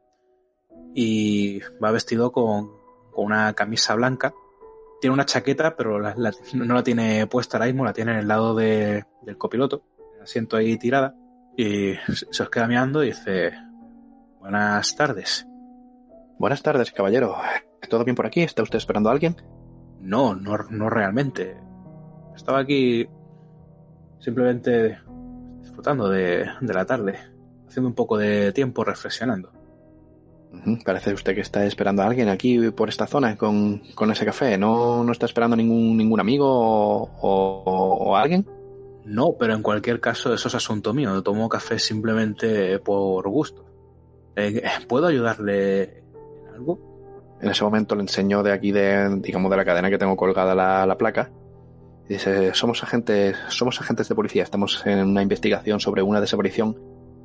[0.99, 2.71] y va vestido con,
[3.11, 4.33] con una camisa blanca.
[4.99, 8.17] Tiene una chaqueta, pero la- la- no la tiene puesta ahora mismo, la tiene en
[8.17, 9.83] el lado de- del copiloto,
[10.15, 11.13] el asiento ahí tirada,
[11.55, 13.51] y se se os queda mirando y dice,
[14.39, 15.45] buenas tardes.
[16.39, 17.35] buenas tardes, caballero.
[17.89, 18.41] ¿Todo bien por aquí?
[18.41, 19.35] ¿Está usted esperando a alguien?
[20.01, 21.57] No, no, no realmente.
[22.35, 23.07] Estaba aquí
[24.19, 24.99] simplemente
[25.61, 27.19] disfrutando de, de la tarde,
[27.67, 29.51] haciendo un poco de tiempo reflexionando.
[30.83, 34.57] Parece usted que está esperando a alguien aquí por esta zona con, con ese café.
[34.57, 38.47] ¿No, no está esperando ningún, ningún amigo o, o- o alguien?
[39.05, 41.23] No, pero en cualquier caso eso es asunto mío.
[41.23, 43.65] Tomo café simplemente por gusto.
[44.35, 47.37] Eh, ¿Puedo ayudarle en algo?
[47.41, 50.53] En ese momento le enseñó de aquí, de, digamos, de la cadena que tengo colgada
[50.55, 51.31] la, la placa.
[52.09, 56.77] Dice, somos agentes, somos agentes de policía, estamos en una investigación sobre una desaparición.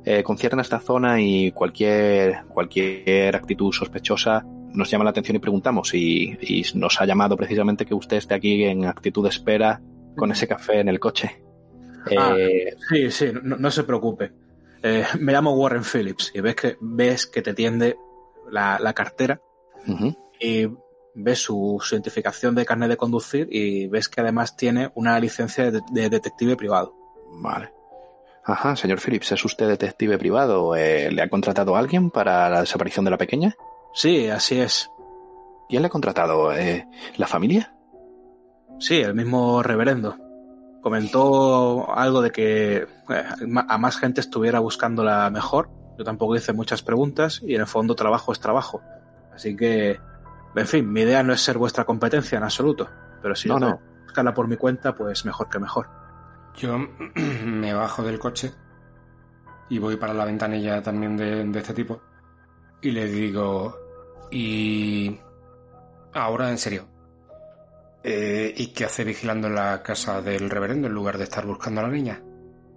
[0.05, 5.93] Eh, concierna esta zona y cualquier, cualquier actitud sospechosa nos llama la atención y preguntamos.
[5.93, 9.81] Y, y nos ha llamado precisamente que usted esté aquí en actitud de espera
[10.15, 11.41] con ese café en el coche.
[12.17, 12.35] Ah.
[12.37, 14.33] Eh, Sí, sí, no, no se preocupe.
[14.81, 17.95] Eh, me llamo Warren Phillips y ves que, ves que te tiende
[18.51, 19.39] la, la cartera
[20.39, 20.67] y
[21.15, 26.09] ves su, identificación de carnet de conducir y ves que además tiene una licencia de,
[26.09, 26.95] detective privado.
[27.41, 27.71] Vale.
[28.45, 30.75] Ajá, señor Phillips, ¿es usted detective privado?
[30.75, 33.55] Eh, ¿Le ha contratado a alguien para la desaparición de la pequeña?
[33.93, 34.89] Sí, así es.
[35.69, 36.53] ¿Quién le ha contratado?
[36.53, 37.73] Eh, ¿La familia?
[38.79, 40.17] Sí, el mismo reverendo.
[40.81, 42.87] Comentó algo de que eh,
[43.69, 45.69] a más gente estuviera buscando la mejor.
[45.97, 48.81] Yo tampoco hice muchas preguntas y en el fondo trabajo es trabajo.
[49.33, 49.99] Así que
[50.55, 52.89] en fin, mi idea no es ser vuestra competencia en absoluto,
[53.21, 53.79] pero si no, no.
[54.03, 55.89] buscarla por mi cuenta, pues mejor que mejor.
[56.55, 56.77] Yo
[57.45, 58.53] me bajo del coche
[59.69, 62.01] y voy para la ventanilla también de, este tipo
[62.81, 63.77] y le digo,
[64.29, 65.17] y
[66.13, 66.87] ahora en serio,
[68.03, 71.83] eh, ¿y qué hace vigilando la casa del reverendo en lugar de estar buscando a
[71.83, 72.21] la niña?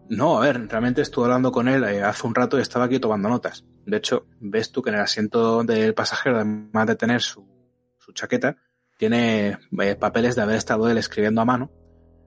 [0.09, 3.01] No, a ver, realmente estuve hablando con él eh, hace un rato y estaba aquí
[3.01, 3.65] tomando notas.
[3.85, 7.45] De hecho, ves tú que en el asiento del pasajero, además de tener su
[8.07, 8.57] su chaqueta,
[8.97, 11.71] tiene eh, papeles de haber estado él escribiendo a mano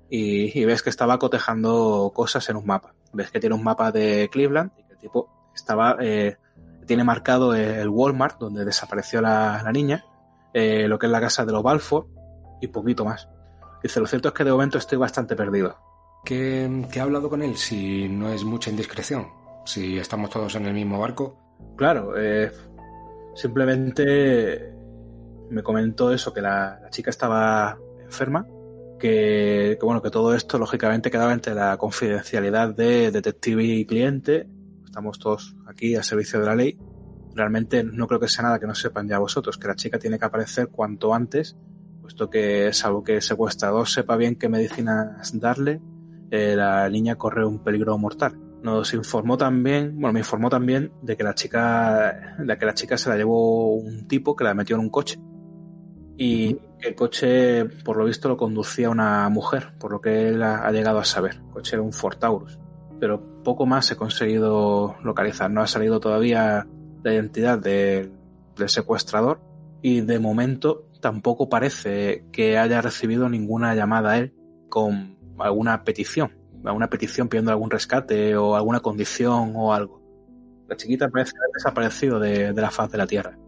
[0.10, 2.94] y, ves que estaba cotejando cosas en un mapa.
[3.14, 6.38] Ves que tiene un mapa de Cleveland y que el tipo estaba, eh,
[6.86, 10.06] tiene marcado el Walmart donde desapareció la, niña,
[10.54, 12.08] eh, lo que es la casa de los Balfour
[12.62, 13.30] y poquito más.
[13.84, 15.78] Dice, lo cierto es que de momento estoy bastante perdido.
[16.26, 19.28] ¿Qué, ¿Qué ha hablado con él si no es mucha indiscreción?
[19.66, 21.38] Si estamos todos en el mismo barco.
[21.78, 22.14] Claro,
[23.36, 24.74] simplemente
[25.50, 28.46] me comentó eso, que la, chica estaba enferma,
[29.00, 34.48] que, bueno, que todo esto lógicamente quedaba entre la confidencialidad de detective y cliente.
[34.86, 36.78] Estamos todos aquí a servicio de la ley.
[37.34, 40.20] Realmente no creo que sea nada que no sepan ya vosotros, que la chica tiene
[40.20, 41.58] que aparecer cuanto antes,
[42.02, 45.82] puesto que salvo que el secuestrador sepa bien qué medicinas darle,
[46.32, 48.38] eh, la niña corre un peligro mortal.
[48.62, 52.98] Nos informó también, bueno, me informó también de que la chica, de que la chica
[52.98, 55.20] se la llevó un tipo que la metió en un coche
[56.22, 60.70] y el coche, por lo visto, lo conducía una mujer, por lo que él ha,
[60.70, 61.36] llegado a saber.
[61.36, 62.60] El coche era un Ford Taurus.
[63.00, 65.50] Pero poco más he conseguido localizar.
[65.50, 66.68] No ha salido todavía
[67.04, 68.12] la identidad del
[68.66, 69.40] secuestrador
[69.82, 74.34] y de momento tampoco parece que haya recibido ninguna llamada a él
[74.68, 80.02] con alguna petición, alguna petición pidiendo algún rescate o alguna condición o algo.
[80.68, 83.40] La chiquita parece haber desaparecido de, de la faz de la Tierra.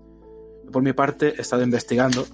[0.72, 2.26] Por mi parte, he estado investigando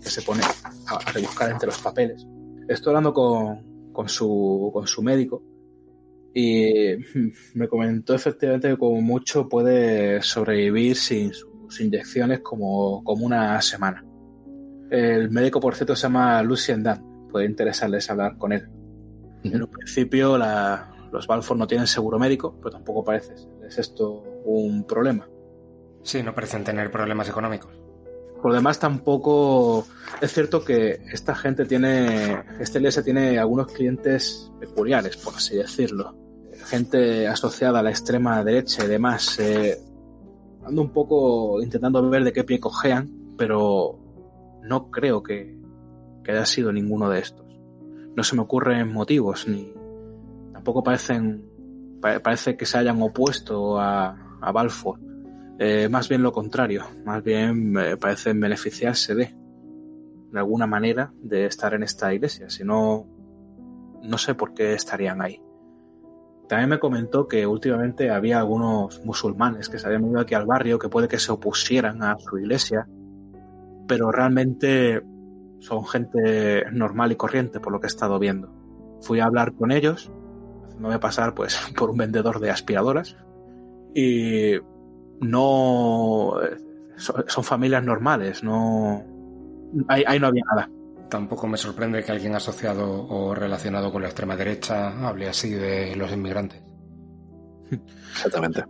[0.00, 2.26] que se pone a, rebuscar entre los papeles.
[2.68, 5.42] Estoy hablando con, con, su, con su médico
[6.34, 6.96] y
[7.54, 14.04] me comentó efectivamente que como mucho puede sobrevivir sin sus inyecciones como, como una semana.
[14.90, 17.28] El médico, por cierto, se llama Lucien Dan.
[17.30, 18.68] Puede interesarles hablar con él.
[19.42, 23.34] En un principio, los Balfour no tienen seguro médico, pero tampoco parece
[23.66, 25.28] es esto un problema.
[26.02, 27.85] Sí, no parecen tener problemas económicos.
[28.46, 29.88] Por demás, tampoco
[30.20, 36.14] es cierto que esta gente tiene, este LS tiene algunos clientes peculiares, por así decirlo.
[36.66, 39.40] Gente asociada a la extrema derecha y demás.
[39.40, 39.76] Eh,
[40.64, 43.98] ando un poco intentando ver de qué pie cojean, pero
[44.62, 45.58] no creo que,
[46.28, 47.48] haya sido ninguno de estos.
[48.14, 49.74] No se me ocurren motivos, ni
[50.52, 51.50] tampoco parecen,
[52.00, 54.14] parece que se hayan opuesto a
[54.54, 55.00] Balfour
[55.58, 59.34] eh, más bien lo contrario, más bien me parecen beneficiarse de,
[60.32, 62.50] de alguna manera, de estar en esta iglesia.
[62.50, 63.06] Si no,
[64.02, 65.40] no sé por qué estarían ahí.
[66.48, 70.78] También me comentó que últimamente había algunos musulmanes que se habían venido aquí al barrio
[70.78, 72.86] que puede que se opusieran a su iglesia,
[73.88, 75.02] pero realmente
[75.58, 78.52] son gente normal y corriente por lo que he estado viendo.
[79.00, 80.12] Fui a hablar con ellos,
[80.66, 83.16] haciéndome pasar pues por un vendedor de aspiradoras
[83.94, 84.58] y
[85.20, 86.34] no
[86.96, 89.04] son, familias normales, no
[89.88, 90.70] ahí, no había nada.
[91.08, 95.94] Tampoco me sorprende que alguien asociado o relacionado con la extrema derecha hable así de
[95.94, 96.62] los inmigrantes.
[98.12, 98.64] Exactamente.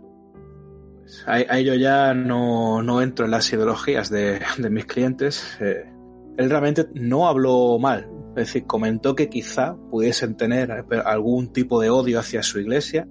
[1.01, 5.57] Pues ahí, yo ya no, no, entro en las ideologías de, de mis clientes.
[5.59, 5.89] Eh,
[6.37, 8.09] él realmente no habló mal.
[8.29, 13.07] Es decir, comentó que quizá pudiesen tener algún tipo de odio hacia su iglesia,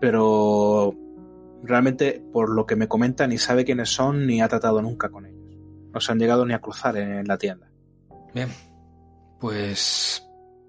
[0.00, 0.94] pero
[1.62, 5.26] realmente, por lo que me comenta, ni sabe quiénes son ni ha tratado nunca con
[5.26, 5.56] ellos.
[5.92, 7.70] No se han llegado ni a cruzar en la tienda.
[8.34, 8.48] Bien,
[9.40, 10.28] pues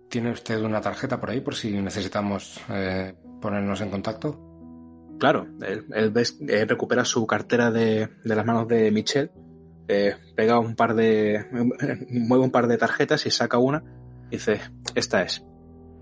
[0.09, 4.45] ¿tiene usted una tarjeta por ahí por si necesitamos eh, ponernos en contacto?
[5.19, 6.13] Claro, él,
[6.67, 9.31] recupera su cartera de, las manos de Michelle,
[9.87, 11.45] eh, pega un par de.
[12.09, 13.83] mueve un par de tarjetas y saca una
[14.29, 14.61] y dice:
[14.95, 15.45] Esta es.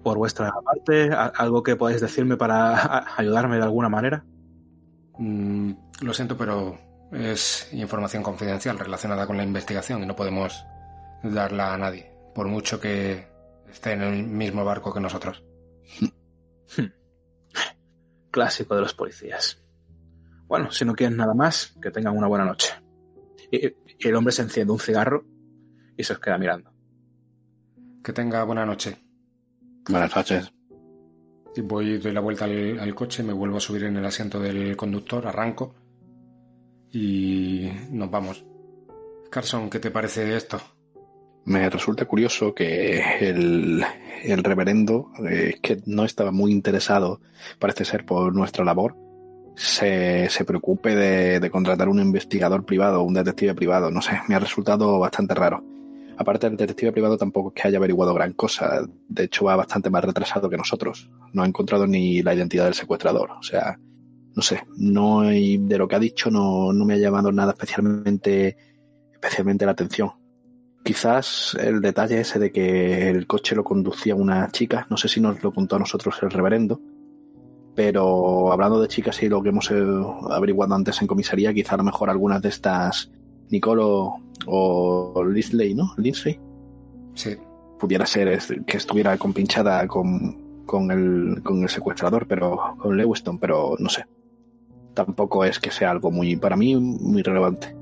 [0.04, 4.23] Por vuestra parte, ¿algo que podáis decirme para ayudarme de alguna manera?
[5.20, 6.78] Mm, lo siento, pero
[7.12, 10.66] es información confidencial relacionada con la investigación y no podemos
[11.24, 13.28] darla a nadie, por mucho que
[13.70, 15.44] esté en el mismo barco que nosotros.
[18.32, 19.64] Clásico de los policías.
[20.48, 22.74] Bueno, si no quieren nada más, que tengan una buena noche.
[23.52, 25.26] Y, y el hombre se enciende un cigarro
[25.98, 26.72] y se os queda mirando.
[28.04, 28.98] Que tenga buena noche.
[29.90, 30.52] Buenas noches.
[31.63, 34.76] Voy, doy la vuelta al, al coche, me vuelvo a subir en el asiento del
[34.76, 35.74] conductor, arranco
[36.91, 38.46] y nos vamos.
[39.30, 40.60] Carson, ¿qué te parece esto?
[41.46, 43.84] Me resulta curioso que el,
[44.24, 47.22] el reverendo, eh, que no estaba muy interesado,
[47.58, 48.96] parece ser, por nuestra labor,
[49.56, 53.91] se, se preocupe de, de contratar un investigador privado, un detective privado.
[53.91, 55.63] No sé, me ha resultado bastante raro.
[56.18, 58.82] Aparte, el detective privado tampoco es que haya averiguado gran cosa.
[59.08, 61.10] De hecho, va bastante más retrasado que nosotros.
[61.34, 63.32] No ha encontrado ni la identidad del secuestrador.
[63.32, 63.78] O sea,
[64.38, 67.54] no sé, no hay, de lo que ha dicho no, no me ha llamado nada
[67.54, 68.56] especialmente,
[69.12, 70.12] especialmente la atención.
[70.84, 75.20] Quizás el detalle ese de que el coche lo conducía una chica, no sé si
[75.20, 76.80] nos lo contó a nosotros el reverendo,
[77.76, 79.84] pero hablando de chicas y lo que hemos eh,
[80.30, 83.12] averiguado antes en comisaría, quizá a lo mejor algunas de estas,
[83.50, 85.93] Nicole o, Lindsay, ¿no?
[85.97, 86.39] Lindsay,
[87.13, 87.36] Sí,
[87.80, 93.76] pudiera ser que estuviera compinchada con, con, el, con el secuestrador, pero con Lewiston, pero
[93.80, 94.06] no sé.
[94.93, 97.76] Tampoco es que sea algo muy, para mí, muy relevante.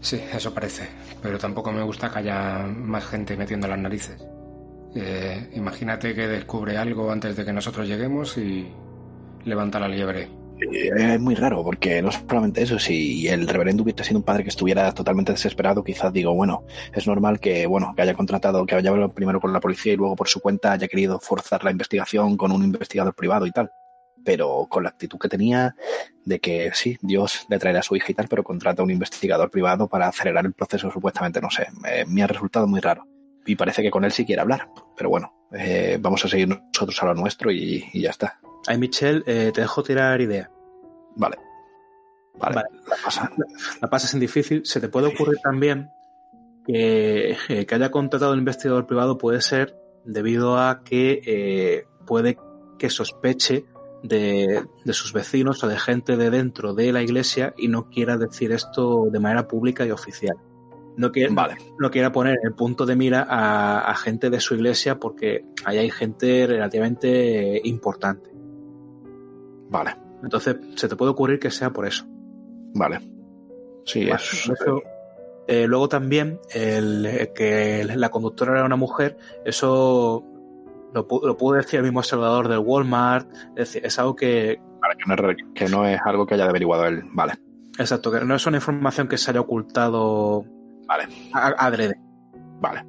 [0.00, 0.88] sí, eso parece.
[1.22, 4.22] Pero tampoco me gusta que haya más gente metiendo las narices.
[4.94, 8.68] Eh, imagínate que descubre algo antes de que nosotros lleguemos y
[9.44, 10.28] levanta la liebre.
[10.60, 14.44] Eh, Es muy raro, porque no solamente eso, si el reverendo hubiera sido un padre
[14.44, 18.74] que estuviera totalmente desesperado, quizás digo, bueno, es normal que, bueno, que haya contratado, que
[18.74, 21.70] haya hablado primero con la policía y luego por su cuenta haya querido forzar la
[21.70, 23.70] investigación con un investigador privado y tal.
[24.24, 25.74] Pero con la actitud que tenía
[26.24, 28.90] de que sí, Dios le traerá a su hija y tal, pero contrata a un
[28.90, 31.66] investigador privado para acelerar el proceso, supuestamente, no sé,
[32.06, 33.06] me, ha resultado muy raro.
[33.44, 37.02] Y parece que con él sí quiere hablar, pero bueno, eh, vamos a seguir nosotros
[37.02, 38.38] a lo nuestro y ya está.
[38.66, 40.50] Ay, Michelle, eh, te dejo tirar idea.
[41.16, 41.36] Vale.
[42.38, 42.68] Vale, Vale.
[42.88, 43.30] la pasa.
[43.80, 44.62] La pasas en difícil.
[44.64, 45.90] Se te puede ocurrir también
[46.66, 52.38] que, eh, que haya contratado un investigador privado puede ser debido a que eh, puede
[52.78, 53.64] que sospeche
[54.02, 58.18] de, de sus vecinos o de gente de dentro de la iglesia y no quiera
[58.18, 60.36] decir esto de manera pública y oficial.
[60.96, 61.56] No quiere, Vale.
[61.78, 65.44] no quiera poner en el punto de mira a, a gente de su iglesia porque
[65.64, 68.33] ahí hay gente relativamente importante.
[69.74, 72.06] Vale, Entonces se te puede ocurrir que sea por eso.
[72.74, 73.00] vale.
[73.84, 74.82] Sí, Vale, es, eso-
[75.46, 80.24] eh, luego también el, eh, que la conductora era una mujer, eso
[80.94, 84.94] lo, lo pudo decir el mismo observador del Walmart, es decir, es algo que, vale,
[84.96, 87.02] que, no es, re- que no es algo que haya averiguado él.
[87.12, 87.34] Vale,
[87.78, 90.44] exacto, que no es una información que se haya ocultado
[90.86, 91.98] vale, a- adrede.
[92.60, 92.86] vale.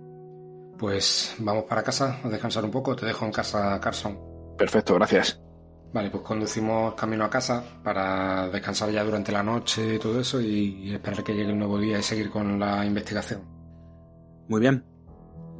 [0.77, 2.95] Pues vamos para casa a descansar un poco.
[2.95, 4.17] Te dejo en casa, Carson.
[4.57, 5.41] Perfecto, gracias.
[5.95, 10.41] Vale, pues conducimos camino a casa para descansar ya durante la noche y todo eso
[10.41, 13.43] y esperar que llegue el nuevo día y seguir con la investigación.
[14.49, 14.83] Muy bien.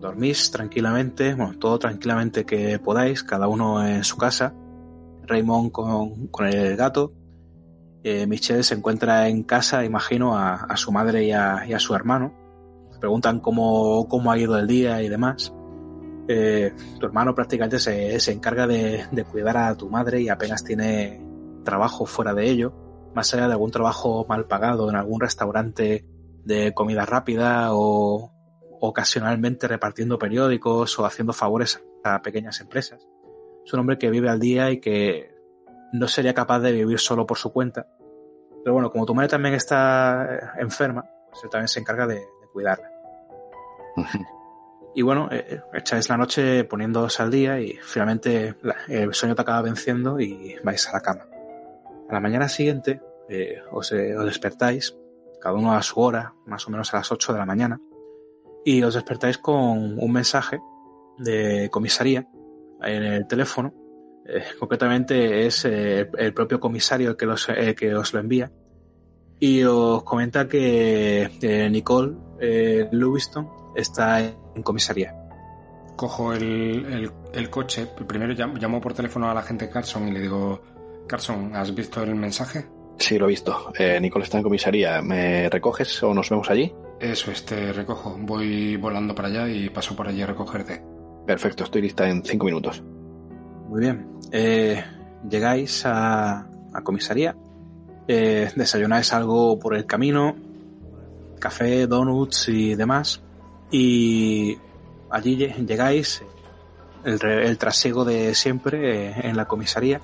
[0.02, 4.54] Dormís tranquilamente, bueno, todo tranquilamente que podáis, cada uno en su casa.
[5.26, 7.14] Raymond con, con el gato.
[8.04, 11.96] Eh, Michelle se encuentra en casa, imagino, a, su madre y a, y a su
[11.96, 12.34] hermano.
[13.00, 15.54] Preguntan cómo, cómo ha ido el día y demás.
[16.28, 20.64] Eh, tu hermano prácticamente se, se encarga de, de cuidar a tu madre y apenas
[20.64, 21.24] tiene
[21.64, 22.74] trabajo fuera de ello,
[23.14, 26.06] más allá de algún trabajo mal pagado en algún restaurante
[26.44, 28.32] de comida rápida o
[28.80, 33.08] ocasionalmente repartiendo periódicos o haciendo favores a pequeñas empresas.
[33.66, 35.36] Es un hombre que vive al día y que
[35.92, 37.88] no sería capaz de vivir solo por su cuenta.
[38.64, 42.90] Pero bueno, como tu madre también está enferma, pues él también se encarga de cuidarla.
[44.96, 48.56] Y bueno, eh, eh, echáis la noche poniéndoos al día y finalmente
[48.88, 51.28] el sueño te acaba venciendo y vais a la cama.
[52.10, 54.98] A la mañana siguiente eh, os, eh, os despertáis,
[55.42, 57.82] cada uno a su hora, más o menos a las 8 de la mañana,
[58.64, 60.62] y os despertáis con un mensaje
[61.18, 62.28] de comisaría
[62.82, 63.74] en el teléfono.
[64.58, 68.52] Concretamente es el propio comisario el que, los, que os lo envía.
[69.40, 72.16] Y os comenta que Nicole
[72.92, 75.16] Lewiston está en comisaría.
[75.96, 76.44] Cojo el,
[76.86, 80.62] el- el coche, primero llam- llamo por teléfono a la gente Carson y le digo,
[81.08, 82.66] Carson, ¿has visto el mensaje?
[82.98, 83.72] Sí, lo he visto.
[83.78, 85.02] Eh, Nicole está en comisaría.
[85.02, 86.74] ¿Me recoges o nos vemos allí?
[87.00, 88.16] Eso, este, recojo.
[88.20, 90.82] Voy volando para allá y paso por allí a recogerte.
[91.28, 92.82] Perfecto, estoy lista en cinco minutos.
[93.68, 94.08] Muy bien.
[94.32, 94.82] Eh,
[95.30, 97.36] llegáis a, a comisaría.
[98.08, 100.36] Eh, desayunáis algo por el camino.
[101.40, 103.22] Café, donuts y demás.
[103.72, 104.58] Y
[105.10, 106.24] allí llegáis,
[107.04, 110.02] el, el trasiego de siempre eh, en la comisaría.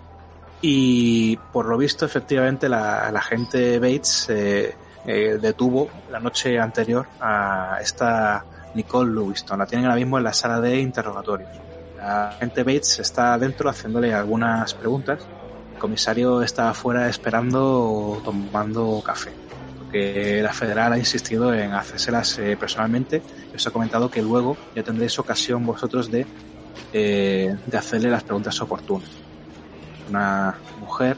[0.62, 7.08] Y por lo visto, efectivamente, la, la gente Bates eh, eh, detuvo la noche anterior
[7.20, 8.46] a esta
[8.76, 9.58] Nicole Lewiston.
[9.58, 11.50] La tienen ahora mismo en la sala de interrogatorios.
[11.98, 15.20] La gente Bates está dentro haciéndole algunas preguntas.
[15.74, 19.41] El comisario está afuera esperando tomando café.
[19.92, 23.22] Porque la federal ha insistido en hacérselas eh, personalmente.
[23.54, 26.26] Os ha comentado que luego ya tendréis ocasión vosotros de,
[26.94, 29.10] eh, de hacerle las preguntas oportunas.
[30.10, 31.18] Una mujer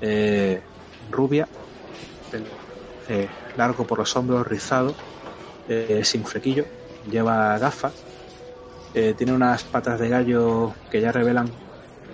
[0.00, 0.62] eh,
[1.10, 1.46] rubia,
[3.10, 4.94] eh, largo por los hombros, rizado,
[5.68, 6.64] eh, sin flequillo,
[7.10, 7.92] lleva gafas,
[9.18, 11.50] tiene unas patas de gallo que ya revelan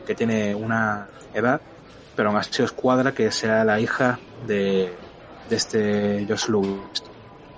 [0.07, 1.61] que tiene una edad,
[2.17, 4.91] pero aún así os cuadra que sea la hija de,
[5.51, 7.03] de este Josh Lewis.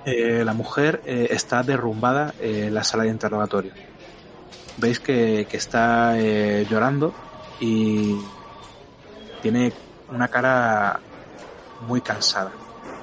[0.05, 3.73] Eh, la mujer eh, está derrumbada en la sala de interrogatorio.
[4.79, 7.15] Veis que, que está eh, llorando
[7.61, 8.17] y
[9.43, 9.73] tiene
[10.11, 10.99] una cara
[11.87, 12.51] muy cansada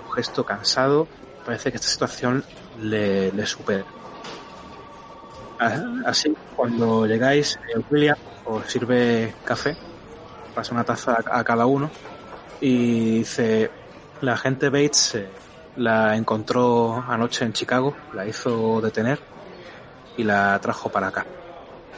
[0.10, 1.08] un gesto cansado.
[1.46, 2.44] Parece que esta situación
[2.82, 3.86] le, le supera.
[6.06, 9.76] Así, cuando llegáis, eh, William os sirve café,
[10.56, 11.90] pasa una taza a cada uno
[12.62, 13.70] y dice,
[14.22, 15.28] la gente Bates eh,
[15.78, 19.20] la encontró anoche en Chicago, la hizo detener
[20.18, 21.26] y la trajo para acá.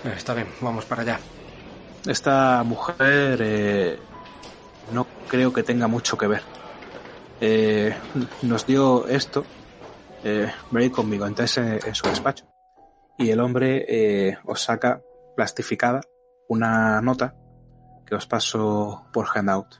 [0.04, 1.20] Eh, Está bien, vamos para allá.
[2.06, 4.00] Esta mujer eh,
[4.92, 6.42] no creo que tenga mucho que ver.
[7.40, 7.96] Eh,
[8.44, 9.46] nos dio esto,
[10.24, 12.46] eh, veréis conmigo, entonces en, en su despacho.
[13.18, 15.02] Y el hombre eh, os saca
[15.36, 16.02] plastificada
[16.50, 17.36] una nota
[18.06, 19.76] que os paso por handout.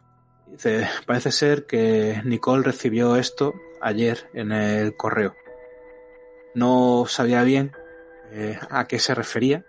[0.52, 5.34] Dice, parece ser que Nicole recibió esto ayer en el correo.
[6.54, 7.72] No sabía bien
[8.32, 9.66] eh, a qué se refería,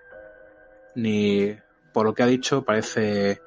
[0.97, 1.57] ni
[1.95, 3.41] por lo que ha dicho parece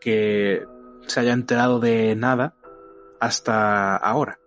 [0.00, 0.64] que
[1.08, 2.54] se haya enterado de nada
[3.18, 4.38] hasta ahora,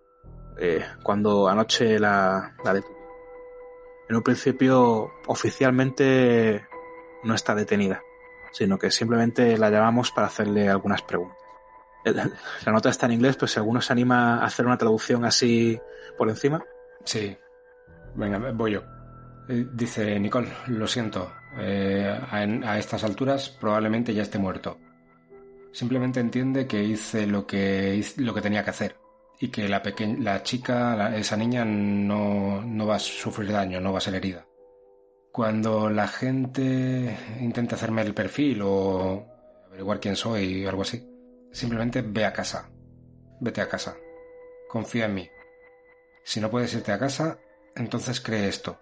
[0.57, 2.81] eh, cuando anoche la, la.
[4.09, 6.65] En un principio, oficialmente
[7.23, 8.01] no está detenida,
[8.53, 11.42] sino que simplemente la llamamos para hacerle algunas preguntas.
[12.65, 15.79] La nota está en inglés, pero si alguno se anima a hacer una traducción así
[16.17, 16.63] por encima.
[17.05, 17.35] Sí.
[18.15, 18.83] Venga, voy yo.
[19.49, 21.31] Eh, Dice Nicole, lo siento.
[21.57, 24.77] eh, a, estas alturas probablemente ya esté muerto.
[25.71, 28.95] Simplemente entiende que hice lo que, lo que tenía que hacer.
[29.39, 33.81] Y que la, peque- la chica, la- esa niña, no, no va a sufrir daño,
[33.81, 34.45] no va a ser herida.
[35.31, 39.25] Cuando la gente intenta hacerme el perfil o
[39.67, 41.03] averiguar quién soy o algo así,
[41.53, 42.69] simplemente ve a casa.
[43.39, 43.95] Vete a casa.
[44.67, 45.29] Confía en mí.
[46.25, 47.39] Si no puedes irte a casa,
[47.75, 48.79] entonces cree esto.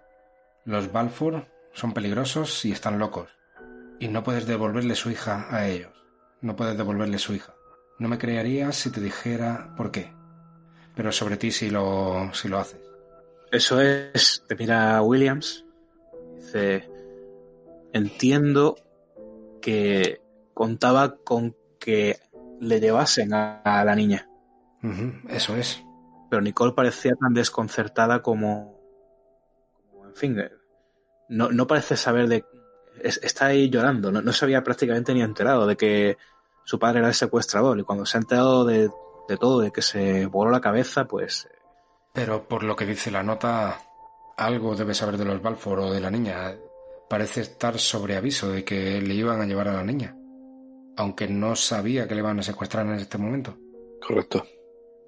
[0.64, 3.28] Los Balfour son peligrosos y están locos.
[4.00, 5.92] Y no puedes devolverle su hija a ellos.
[6.40, 7.54] No puedes devolverle su hija.
[7.98, 10.12] No me creerías si te dijera por qué.
[10.96, 12.80] Pero sobre ti si lo, si lo haces.
[13.52, 15.66] Eso es, te mira Williams,
[16.36, 16.88] dice,
[17.92, 18.76] entiendo
[19.60, 20.22] que
[20.54, 22.18] contaba con que
[22.62, 24.28] le llevasen a, a la niña,
[25.28, 25.82] eso es.
[26.30, 28.78] pero Nicole parecía tan desconcertada como,
[29.90, 30.36] como, en fin,
[31.28, 32.44] no, no parece saber de,
[33.02, 36.16] es- está ahí llorando, no, no se había prácticamente ni enterado de que
[36.64, 38.90] su padre era el secuestrador y cuando se ha enterado de,
[39.28, 41.48] de todo, de que se voló la cabeza, pues
[42.12, 43.80] Pero por lo que dice la nota,
[44.36, 46.54] algo debe saber de los Balfour o de la niña.
[47.08, 50.16] Parece estar sobre aviso de que le iban a llevar a la niña.
[51.02, 53.56] Aunque no sabía que le iban a secuestrar en este momento.
[54.06, 54.44] Correcto.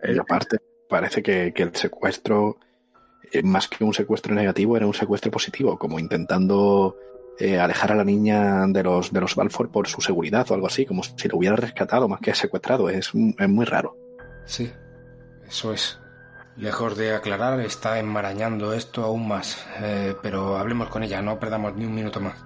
[0.03, 2.59] eh, Y aparte, parece que, que el secuestro,
[3.33, 6.97] eh, más que un secuestro negativo, era un secuestro positivo, como intentando
[7.39, 10.67] eh, alejar a la niña de los, de los Balfour por su seguridad o algo
[10.67, 12.89] así, como si lo hubiera rescatado más que secuestrado.
[12.89, 13.97] Es, es muy raro.
[14.47, 14.73] Sí,
[15.47, 16.01] eso es.
[16.57, 19.65] Lejos de aclarar, está enmarañando esto aún más.
[19.81, 22.37] Eh, pero hablemos con ella, no perdamos ni un minuto más.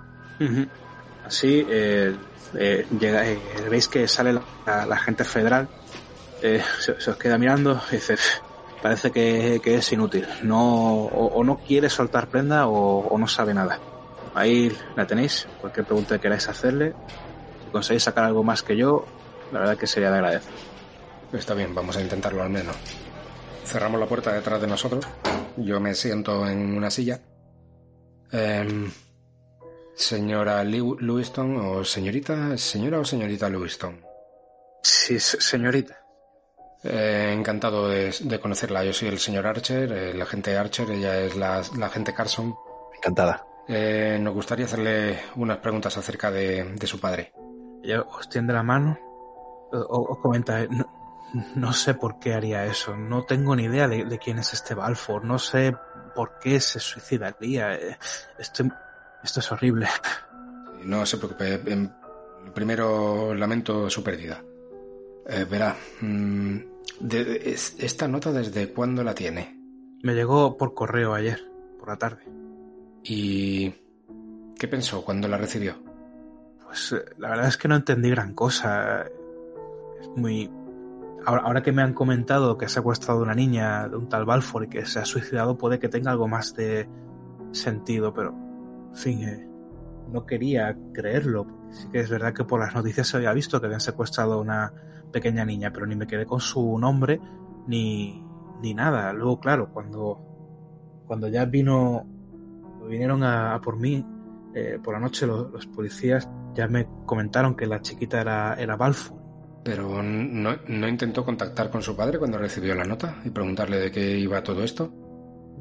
[1.29, 2.17] Así, eh,
[2.55, 5.69] eh, llega, eh, veis que sale la, gente federal,
[6.43, 8.41] eh, se, se os queda mirando y dice, "Pff,
[8.83, 13.79] parece que, es inútil, no, o, no quiere soltar prenda o, o no sabe nada.
[14.35, 16.95] Ahí la tenéis, cualquier pregunta que queráis hacerle,
[17.65, 19.05] si conseguís sacar algo más que yo,
[19.53, 20.53] la verdad que sería de agradecer.
[21.31, 22.75] Está bien, vamos a intentarlo al menos.
[23.67, 25.07] Cerramos la puerta detrás de nosotros.
[25.59, 27.21] Yo me siento en una silla.
[28.33, 28.91] Em,
[29.99, 34.01] señora Lew- Lewiston o señorita, señora o señorita Lewiston.
[34.83, 35.97] Sí, se- señorita.
[36.85, 38.85] Eh, encantado de, de conocerla.
[38.85, 42.55] Yo soy el señor Archer, el agente Archer, ella es la, la agente Carson.
[42.97, 43.45] Encantada.
[43.67, 47.33] Eh, nos gustaría hacerle unas preguntas acerca de, su padre.
[47.83, 48.99] Ella os tiende la mano,
[49.73, 50.87] os comenta, no,
[51.57, 55.25] no, sé por qué haría eso, no tengo ni idea de, quién es este Balfour,
[55.25, 55.77] no sé
[56.15, 57.75] por qué se suicidaría.
[57.75, 57.99] Eh,
[59.23, 59.87] esto, es horrible.
[60.85, 61.61] No se preocupe,
[62.55, 64.43] primero lamento su pérdida.
[65.27, 66.59] Eh, verá, mm,
[67.79, 69.59] ¿esta nota desde cuándo la tiene?
[70.03, 71.41] Me llegó por correo ayer,
[71.79, 72.23] por la tarde.
[73.03, 73.75] ¿Y
[74.59, 75.77] qué pensó cuando la recibió?
[76.65, 79.03] Pues eh, la verdad es que no entendí gran cosa.
[80.01, 80.51] Es muy...
[81.27, 84.65] Ahora, que me han comentado que ha secuestrado a una niña de un tal Balfour
[84.65, 86.89] y que se ha suicidado, puede que tenga algo más de
[87.53, 88.48] sentido, pero...
[88.91, 89.49] En fin, eh,
[90.13, 91.47] no quería creerlo.
[91.71, 94.41] Sí que es verdad que por las noticias se había visto que habían secuestrado a
[94.41, 94.73] una
[95.13, 97.21] pequeña niña, pero ni me quedé con su nombre
[97.67, 98.23] ni,
[98.63, 99.13] ni nada.
[99.13, 100.21] Luego, claro, cuando,
[101.07, 102.07] cuando ya vino,
[102.89, 104.05] vinieron a, por mí,
[104.55, 109.19] eh, por la noche los, policías ya me comentaron que la chiquita era, era Balfour.
[109.65, 113.91] ¿Pero no, no intentó contactar con su padre cuando recibió la nota y preguntarle de
[113.91, 114.91] qué iba todo esto?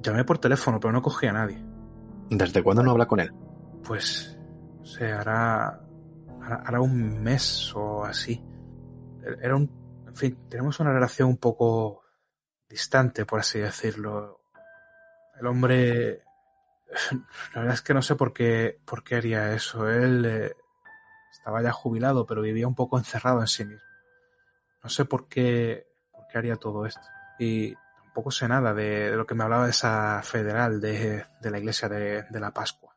[0.02, 1.62] Llamé por teléfono, pero no cogía a nadie.
[2.30, 3.34] ¿Desde cuándo no habla con él?
[3.84, 4.38] Pues
[4.84, 5.82] se hará,
[6.42, 8.44] hará un mes o así.
[9.42, 9.70] Era un,
[10.08, 12.04] en fin, tenemos una relación un poco
[12.70, 14.42] distante, por así decirlo.
[15.40, 16.24] El hombre,
[17.54, 19.90] la verdad es que no sé por qué, por qué haría eso.
[19.90, 20.56] Él eh,
[21.32, 23.88] estaba ya jubilado, pero vivía un poco encerrado en sí mismo.
[24.84, 27.08] No sé por qué, por qué haría todo esto.
[27.40, 27.76] Y
[28.18, 32.24] tampoco sé nada de, lo que me hablaba esa federal de, de la iglesia de,
[32.24, 32.96] de la Pascua.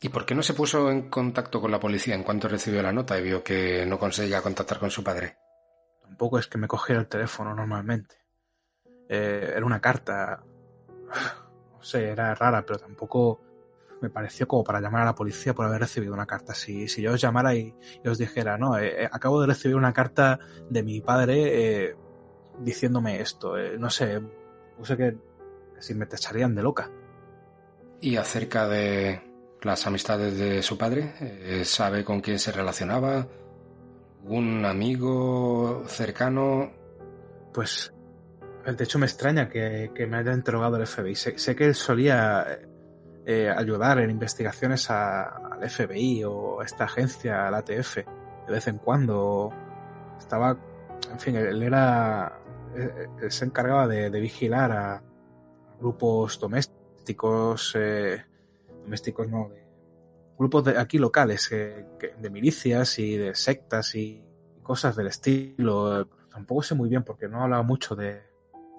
[0.00, 2.90] ¿Y por qué no se puso en contacto con la policía en cuanto recibió la
[2.90, 5.36] nota y vio que no conseguía contactar con su padre?
[6.00, 8.16] Tampoco es que me cogiera el teléfono normalmente.
[9.10, 10.42] Eh, era una carta.
[10.42, 13.42] No sé, era rara, pero tampoco
[14.00, 16.54] me pareció como para llamar a la policía por haber recibido una carta.
[16.54, 17.74] Si, si yo os llamara y,
[18.06, 20.38] os dijera, no, eh, eh, acabo de recibir una carta
[20.70, 21.94] de mi padre
[22.58, 24.22] diciéndome esto, no sé,
[24.76, 25.16] puse que,
[25.74, 26.90] que si me tacharían de loca.
[28.00, 29.20] ¿Y acerca de,
[29.66, 33.26] las amistades de su padre, eh, sabe con quién se relacionaba,
[34.24, 36.72] un amigo cercano.
[37.52, 37.92] Pues,
[38.64, 41.14] de hecho me extraña que, me haya interrogado el FBI.
[41.14, 42.60] Sé, que él solía
[43.24, 48.78] eh, ayudar en investigaciones al FBI o a esta agencia, al ATF, de vez en
[48.78, 49.52] cuando.
[50.18, 50.56] Estaba,
[51.10, 52.40] en fin, él era,
[52.76, 55.02] él se encargaba de, vigilar a
[55.78, 57.74] grupos domésticos.
[57.76, 58.24] Eh,
[58.82, 59.66] domésticos no, de
[60.38, 64.22] grupos de aquí locales, de milicias y de sectas y
[64.62, 66.06] cosas del estilo.
[66.30, 68.22] Tampoco sé muy bien porque no hablaba mucho de,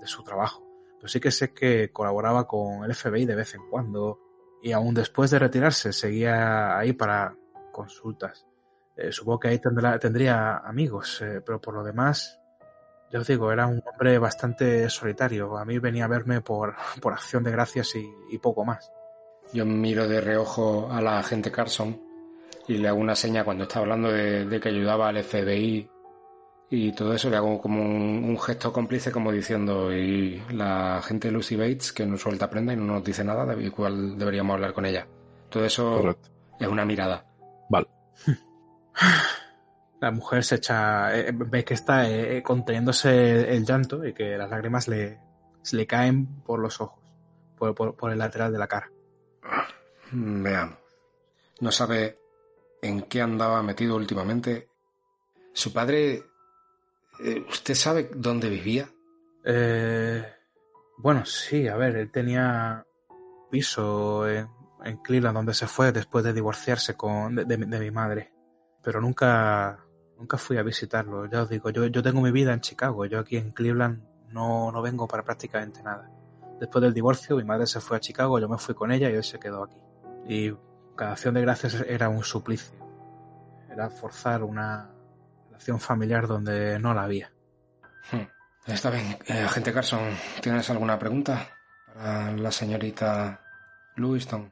[0.03, 0.63] su trabajo.
[0.97, 4.19] Pero sí que sé que colaboraba con el FBI de vez en cuando
[4.61, 7.35] y aún después de retirarse seguía ahí para
[7.71, 8.47] consultas.
[8.95, 12.39] Eh, supongo que ahí tendría amigos, eh, pero por lo demás,
[13.11, 15.57] ya os digo, era un hombre bastante solitario.
[15.57, 18.91] A mí venía a verme por, por acción de gracias y poco más.
[19.53, 22.01] Yo miro de reojo a la agente Carson
[22.67, 25.89] y le hago una seña cuando está hablando de, que ayudaba al FBI
[26.69, 31.55] y todo eso, le hago como un, gesto cómplice como diciendo, y la agente Lucy
[31.55, 34.85] Bates, que no suelta prenda y no nos dice nada, de cuál deberíamos hablar con
[34.85, 35.07] ella.
[35.49, 36.17] Todo eso
[36.59, 37.25] es una mirada.
[37.69, 37.87] Vale.
[39.99, 44.49] La mujer se echa, eh, ve que está eh, conteniéndose el, llanto y que las
[44.49, 45.19] lágrimas le,
[45.71, 46.99] le caen por los ojos,
[47.57, 48.91] por el lateral de la cara.
[50.11, 50.77] Veamos.
[51.59, 52.19] No sabe
[52.81, 54.69] en qué andaba metido últimamente.
[55.53, 56.23] Su padre...
[57.19, 58.89] Eh, ¿Usted sabe dónde vivía?
[59.43, 60.23] Eh,
[60.97, 62.85] bueno, sí, a ver, él tenía
[63.49, 64.47] piso en,
[65.03, 68.31] Cleveland donde se fue después de divorciarse con, de, mi madre.
[68.83, 69.83] Pero nunca,
[70.17, 71.25] nunca fui a visitarlo.
[71.27, 73.05] Ya os digo, yo, yo tengo mi vida en Chicago.
[73.05, 76.09] Yo aquí en Cleveland no, no vengo para prácticamente nada.
[76.59, 79.15] Después del divorcio, mi madre se fue a Chicago, yo me fui con ella y
[79.15, 79.77] hoy se quedó aquí.
[80.27, 80.53] Y
[80.95, 82.75] cada acción de gracias era un suplicio.
[83.69, 84.89] Era forzar una
[85.47, 87.31] relación familiar donde no la había.
[88.11, 88.27] Hmm.
[88.65, 89.17] Está bien.
[89.27, 90.01] Eh, agente Carson,
[90.41, 91.47] ¿tienes alguna pregunta
[91.93, 93.39] para la señorita
[93.95, 94.51] Lewiston?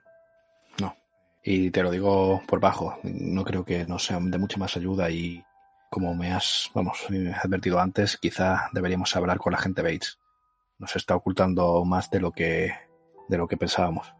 [0.79, 0.95] No.
[1.43, 2.99] Y te lo digo por bajo.
[3.03, 5.43] No creo que no sea de mucha más ayuda y
[5.89, 7.05] como me has, vamos,
[7.41, 10.19] advertido antes, quizá deberíamos hablar con la agente Bates
[10.77, 12.73] nos está ocultando más de lo que,
[13.27, 14.13] de lo que pensábamos.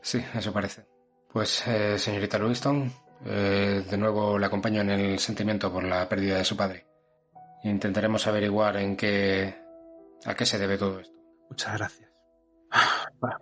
[0.00, 0.86] Sí, eso parece.
[1.32, 2.90] Pues, eh, señorita Lewiston,
[3.24, 6.86] eh, de nuevo le acompaño en el sentimiento por la pérdida de su padre.
[7.64, 9.62] Intentaremos averiguar en qué,
[10.24, 11.14] a qué se debe todo esto.
[11.50, 12.10] Muchas gracias.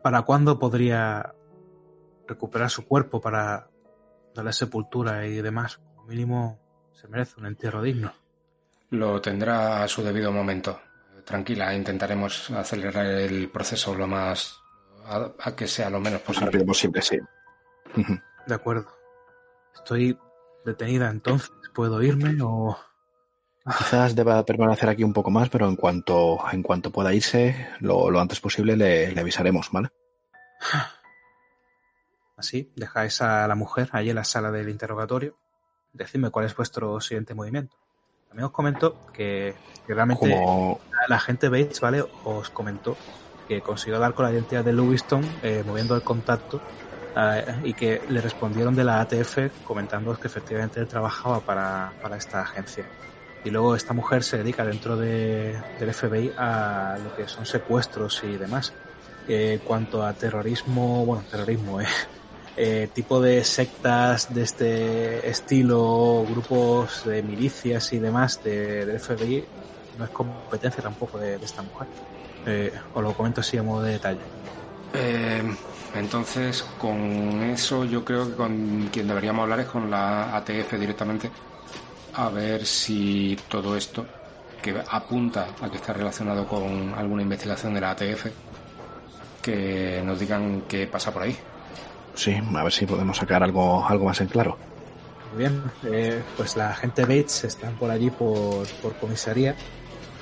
[0.03, 1.35] ¿Para, cuándo podría
[2.27, 3.69] recuperar su cuerpo para
[4.35, 5.79] darle sepultura y demás.
[5.79, 6.61] Como mínimo
[7.01, 8.13] se merece un entierro digno.
[8.91, 10.81] Lo tendrá a su debido momento.
[11.25, 14.61] Tranquila, intentaremos acelerar el proceso lo más.
[15.05, 16.47] a, que sea lo menos posible.
[16.47, 17.19] Rápido posible, sí.
[18.47, 18.87] De acuerdo.
[19.75, 20.19] Estoy
[20.65, 21.51] detenida entonces.
[21.75, 22.79] ¿Puedo irme o.?
[23.79, 28.11] Quizás deba permanecer aquí un poco más, pero en cuanto, en cuanto pueda irse, lo,
[28.11, 29.89] lo antes posible le, le, avisaremos, ¿vale?
[32.37, 35.37] Así, dejáis a la mujer allí en la sala del interrogatorio.
[35.97, 37.77] Decidme cuál es vuestro siguiente movimiento.
[38.29, 39.55] También os comento que,
[39.87, 40.81] que realmente Como...
[41.09, 42.05] la gente Bates, ¿vale?
[42.25, 42.97] Os comentó
[43.49, 46.61] que consiguió dar con la identidad de Lewiston eh, moviendo el contacto
[47.17, 52.17] eh, y que le respondieron de la ATF comentando que efectivamente él trabajaba para, para
[52.17, 52.85] esta agencia.
[53.45, 58.23] Y luego esta mujer se dedica dentro de, del FBI a lo que son secuestros
[58.25, 58.73] y demás.
[59.29, 61.87] Eh, cuanto a terrorismo, bueno, terrorismo, eh,
[62.57, 69.45] eh, tipo de sectas de este estilo, grupos de milicias y demás de, del FBI,
[69.99, 71.89] no es competencia tampoco de, de esta mujer.
[72.47, 74.21] Eh, os lo comento así a modo de detalle.
[74.95, 75.43] Eh,
[75.95, 81.31] entonces, con eso yo creo que con quien deberíamos hablar es con la ATF directamente
[82.15, 84.07] a ver si todo esto
[84.63, 88.27] que apunta a que está relacionado con alguna investigación de la ATF
[89.43, 91.37] que nos digan qué pasa por ahí.
[92.17, 94.57] Sí, a ver si podemos sacar algo, algo más en claro.
[95.33, 99.55] Muy bien, eh, pues la gente Bates están por allí por, por comisaría.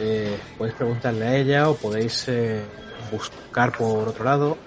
[0.00, 2.62] Eh, podéis preguntarle a ella o podéis eh,
[3.12, 4.58] buscar por otro lado.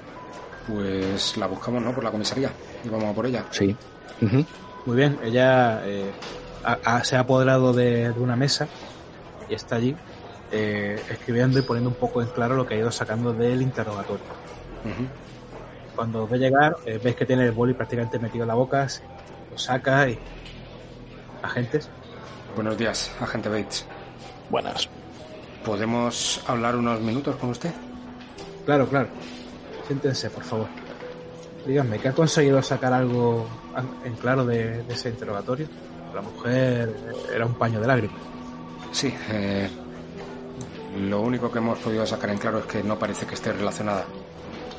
[0.67, 1.93] Pues la buscamos, ¿no?
[1.93, 2.49] Por la comisaría
[2.83, 3.45] y vamos a por ella.
[3.51, 3.75] Sí.
[4.21, 4.45] Uh -huh.
[4.85, 6.09] Muy bien, ella eh,
[6.63, 8.67] a, a, se ha apoderado de, de, una mesa
[9.49, 9.95] y está allí
[10.51, 14.23] eh, escribiendo y poniendo un poco en claro lo que ha ido sacando del interrogatorio.
[14.85, 15.07] Uh -huh.
[15.97, 19.01] Cuando ve llegar, eh, ves que tiene el boli prácticamente metido en la boca, se
[19.51, 20.19] lo saca y...
[21.41, 21.89] Agentes.
[22.53, 23.83] Buenos días, agente Bates.
[24.51, 24.87] Buenas.
[25.65, 27.71] ¿Podemos hablar unos minutos con usted?
[28.63, 29.07] Claro, claro.
[29.87, 30.67] Siéntense, por favor.
[31.65, 33.47] Díganme, ¿qué ha conseguido sacar algo
[34.05, 35.67] en claro de, de ese interrogatorio?
[36.13, 36.95] La mujer
[37.33, 38.19] era un paño de lágrimas.
[38.91, 39.67] Sí, eh,
[40.99, 44.05] lo único que hemos podido sacar en claro es que no parece que esté relacionada.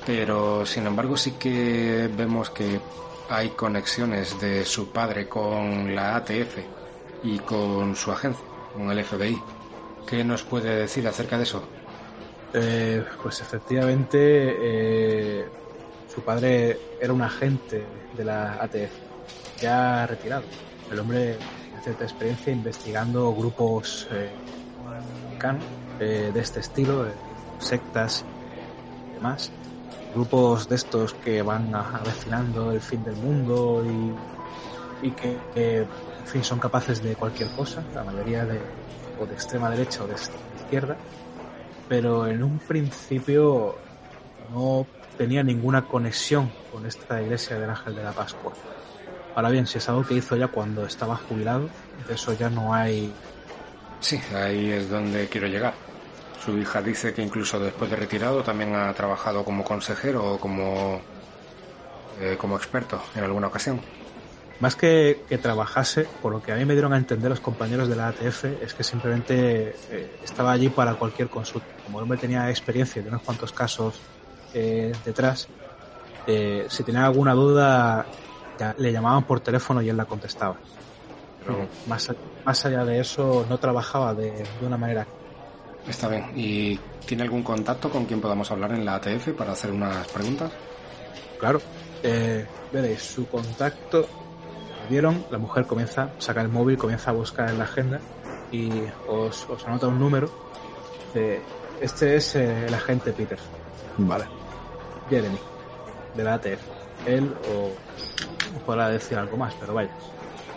[0.06, 2.80] Pero, sin embargo, sí que vemos que
[3.28, 6.58] hay conexiones de su padre con la ATF
[7.22, 9.38] y con su agencia, con el FBI.
[10.06, 11.62] ¿Qué nos puede decir acerca de eso?
[12.54, 15.46] Eh, pues efectivamente, eh,
[16.12, 17.84] su padre era un agente
[18.16, 20.44] de la ATF, ya retirado.
[20.90, 24.30] El hombre tiene cierta experiencia investigando grupos eh,
[25.98, 27.06] de este estilo,
[27.58, 28.24] sectas
[29.10, 29.52] y demás.
[30.18, 33.84] Grupos de estos que van avecinando el fin del mundo
[35.02, 38.60] y, que, en fin, son capaces de cualquier cosa, la mayoría de,
[39.20, 40.96] o de extrema derecha o de izquierda
[41.88, 43.76] pero en un principio
[44.52, 48.52] no tenía ninguna conexión con esta iglesia del Ángel de la Pascua.
[49.34, 51.68] Ahora bien, si es algo que hizo ya cuando estaba jubilado,
[52.06, 53.12] de eso ya no hay...
[54.00, 55.74] Sí, ahí es donde quiero llegar.
[56.48, 60.98] Su hija dice que incluso después de retirado también ha trabajado como consejero o como,
[62.18, 63.78] eh, como experto en alguna ocasión.
[64.58, 67.86] Más que, que, trabajase, por lo que a mí me dieron a entender los compañeros
[67.86, 71.66] de la ATF, es que simplemente eh, estaba allí para cualquier consulta.
[71.84, 74.00] Como el hombre tenía experiencia de unos cuantos casos
[74.54, 75.48] eh, detrás,
[76.26, 78.06] eh, si tenía alguna duda,
[78.58, 80.56] ya, le llamaban por teléfono y él la contestaba.
[81.44, 82.10] Pero más,
[82.42, 85.06] más allá de eso, no trabajaba de, de una manera.
[85.88, 86.30] Está bien.
[86.36, 90.50] ¿Y tiene algún contacto con quien podamos hablar en la ATF para hacer unas preguntas?
[91.38, 91.60] Claro.
[92.72, 94.06] veréis, su contacto
[94.88, 98.00] vieron, la mujer comienza, saca el móvil, comienza a buscar en la agenda
[98.50, 98.70] y
[99.06, 100.30] os, os anota un número.
[101.14, 101.40] De,
[101.80, 103.38] este es eh, el agente Peter.
[103.96, 104.24] Vale.
[105.08, 105.38] Jeremy,
[106.14, 106.60] de la ATF.
[107.06, 107.70] Él o
[108.66, 109.90] podrá decir algo más, pero vaya.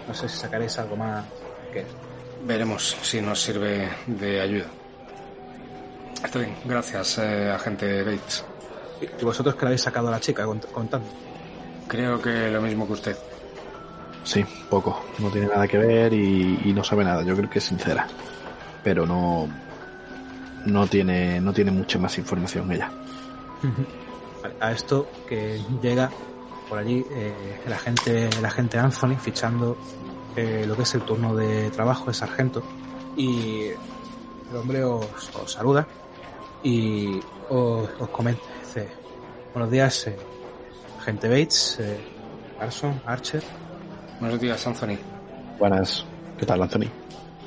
[0.08, 1.26] No sé si sacaréis algo más
[1.72, 1.86] que
[2.44, 4.81] Veremos si nos sirve de ayuda.
[6.24, 8.46] Está bien, gracias, eh, agente Bates.
[9.20, 11.08] ¿Y vosotros que la habéis sacado a la chica contando?
[11.88, 13.18] Creo que lo mismo que usted.
[14.24, 15.04] Sí, poco.
[15.20, 17.24] No tiene nada que ver y, y, no sabe nada.
[17.24, 18.08] Yo creo que es sincera.
[18.84, 19.48] Pero no.
[20.66, 22.92] No tiene, no tiene mucha más información ella.
[24.60, 26.12] A esto que llega
[26.70, 29.76] por allí eh, el agente, el agente Anthony fichando
[30.36, 32.64] eh, lo que es el turno de trabajo de sargento
[33.18, 33.66] y
[34.52, 35.06] el hombre os,
[35.36, 35.86] os saluda
[36.64, 38.88] y os, os, comenta, dice,
[39.54, 40.18] buenos días, eh,
[41.04, 42.00] Gente Bates, eh,
[42.60, 43.44] Arson, Archer.
[44.20, 44.98] Buenos días, Anthony.
[45.58, 46.06] Buenas.
[46.38, 46.90] ¿Qué tal, Anthony?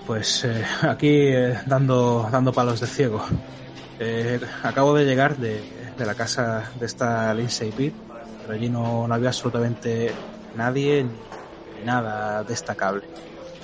[0.06, 3.24] Pues eh, aquí eh, dando, dando palos de ciego.
[3.98, 5.62] Eh, acabo de llegar de,
[5.96, 7.94] de, la casa de esta Lindsay Pitt,
[8.42, 10.12] pero allí no, no había absolutamente
[10.56, 13.02] nadie ni nada destacable.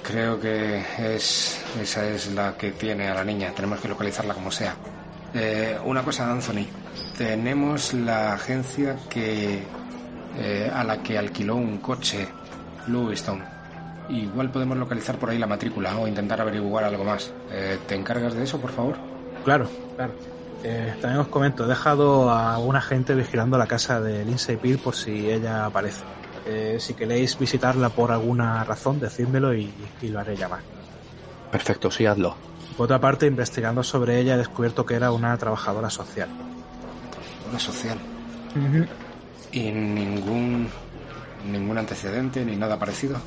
[0.02, 3.52] Creo que es esa es la que tiene a la niña.
[3.54, 4.74] Tenemos que localizarla como sea.
[5.34, 6.66] Eh, una cosa, Anthony.
[7.16, 9.62] Tenemos la agencia que
[10.38, 12.28] eh, a la que alquiló un coche,
[12.88, 13.42] Lewiston.
[14.08, 17.32] Igual podemos localizar por ahí la matrícula o intentar averiguar algo más.
[17.50, 18.96] Eh, ¿Te encargas de eso, por favor?
[19.44, 20.12] Claro, claro.
[20.62, 24.78] Eh, también os comento, he dejado a un agente vigilando la casa de Lindsay Peel
[24.78, 26.02] por si ella aparece.
[26.46, 29.72] Eh, si queréis visitarla por alguna razón, decídmelo y,
[30.02, 30.60] y, lo haré llamar.
[31.50, 32.36] Perfecto, sí, hazlo.
[32.80, 36.30] Por otra parte, investigando sobre ella, he descubierto que era una trabajadora social.
[37.50, 37.98] ¿Una social?
[38.56, 38.88] Uh -huh.
[39.52, 40.66] ¿Y ningún,
[41.52, 43.18] ningún antecedente ni nada parecido?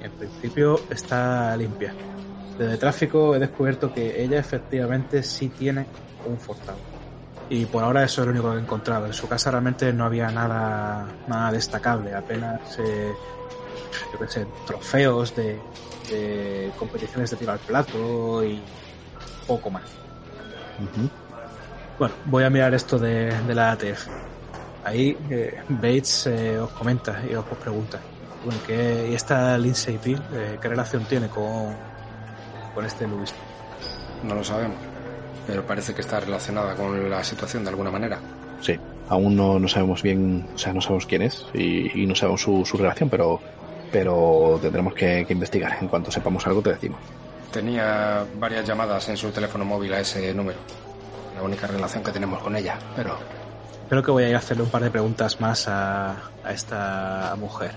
[0.00, 1.92] En principio está limpia.
[2.56, 5.84] Desde tráfico he descubierto que ella efectivamente sí tiene
[6.24, 6.78] un fortado.
[7.50, 9.06] Y por ahora eso es lo único que he encontrado.
[9.06, 13.12] En su casa realmente no había nada, nada destacable, apenas eh,
[14.12, 15.58] yo qué sé, trofeos de,
[16.08, 18.62] de, competiciones de tiro al plato y
[19.56, 19.88] poco más.
[20.80, 21.10] Uh -huh.
[21.98, 23.14] Bueno, voy a mirar esto de,
[23.48, 24.08] de la ATF.
[24.84, 27.98] Ahí eh, Bates eh, os comenta y os pregunta.
[28.44, 31.76] Bueno, ¿qué, ¿y esta Lindsay Peel, eh, qué relación tiene con,
[32.74, 33.32] con este Luis?
[34.24, 34.78] No lo sabemos,
[35.46, 38.18] pero parece que está relacionada con la situación de alguna manera.
[38.60, 38.76] Sí,
[39.08, 42.40] aún no, no sabemos bien, o sea, no sabemos quién es y, y no sabemos
[42.40, 43.40] su, su, relación, pero,
[43.92, 45.78] pero tendremos que, que investigar.
[45.80, 46.98] En cuanto sepamos algo, te decimos.
[47.52, 50.58] Tenía varias llamadas en su teléfono móvil a ese número.
[51.36, 53.16] La única relación que tenemos con ella, pero...
[53.88, 57.34] Creo que voy a ir a hacerle un par de preguntas más a, a esta
[57.38, 57.72] mujer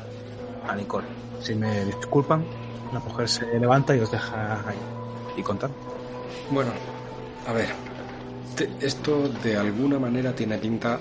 [0.66, 1.08] a Nicole.
[1.42, 2.46] Si me disculpan,
[2.94, 4.78] la mujer se levanta y os deja ahí.
[5.36, 5.70] Y contar.
[6.50, 6.72] Bueno,
[7.46, 7.68] a ver.
[8.56, 11.00] Te, esto de alguna manera tiene pinta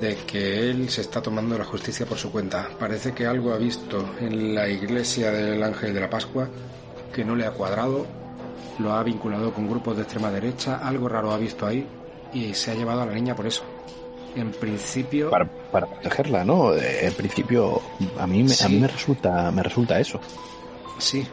[0.00, 2.70] de que él se está tomando la justicia por su cuenta.
[2.78, 6.48] Parece que algo ha visto en la iglesia del Ángel de la Pascua
[7.12, 8.06] que no le ha cuadrado,
[8.78, 11.86] lo ha vinculado con grupos de extrema derecha, algo raro ha visto ahí
[12.32, 13.62] y se ha llevado a la niña por eso.
[14.34, 17.82] En principio para, para protegerla no en principio
[18.18, 18.64] a mí me, sí.
[18.64, 20.18] a mí me resulta me resulta eso.
[20.98, 21.26] Sí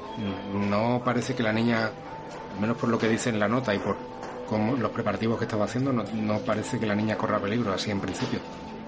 [0.54, 1.92] no parece que la niña
[2.56, 3.96] al menos por lo que dice en la nota y por
[4.50, 7.92] como los preparativos que estaba haciendo no, no parece que la niña corra peligro así
[7.92, 8.40] en principio.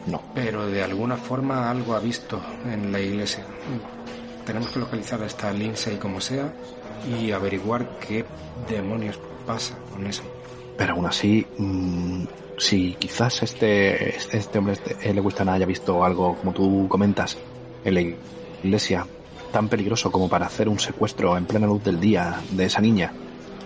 [0.07, 0.21] No.
[0.33, 3.45] Pero de alguna forma algo ha visto en la iglesia.
[4.45, 6.51] Tenemos que localizar a esta Lindsay como sea
[7.07, 8.25] y averiguar qué
[8.69, 10.23] demonios pasa con eso
[10.77, 12.25] pero aún así mmm
[12.61, 17.35] si quizás este, este hombre, este, le gusta haya visto algo, como tú comentas,
[17.83, 18.01] en la
[18.63, 19.07] iglesia,
[19.51, 23.11] tan peligroso como para hacer un secuestro en plena luz del día de esa niña,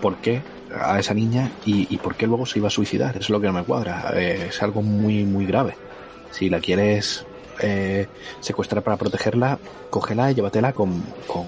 [0.00, 0.40] ¿por qué
[0.74, 3.18] a esa niña y, y por qué luego se iba a suicidar?
[3.18, 4.12] Es lo que no me cuadra.
[4.14, 5.76] Eh, es algo muy, muy grave.
[6.30, 7.26] Si la quieres
[7.60, 8.06] eh,
[8.40, 9.58] secuestrar para protegerla,
[9.90, 11.44] cógela y llévatela con, con,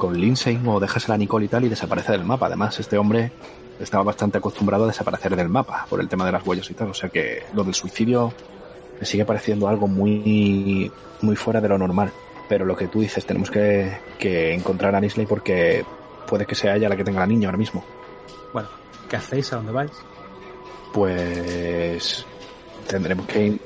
[0.00, 2.46] con Lindsay o déjasela a Nicole y tal y desaparece del mapa.
[2.46, 3.30] Además, este hombre
[3.78, 6.88] estaba bastante acostumbrado a desaparecer del mapa por el tema de las huellas y tal.
[6.88, 8.32] O sea que lo del suicidio
[8.98, 10.90] me sigue pareciendo algo muy,
[11.20, 12.10] muy fuera de lo normal.
[12.48, 15.84] Pero lo que tú dices, tenemos que, que encontrar a Nisley porque
[16.26, 17.84] puede que sea ella la que tenga la niña ahora mismo.
[18.54, 18.70] Bueno,
[19.08, 19.52] ¿qué hacéis?
[19.52, 19.92] ¿A dónde vais?
[20.94, 22.24] Pues
[22.88, 23.56] tendremos que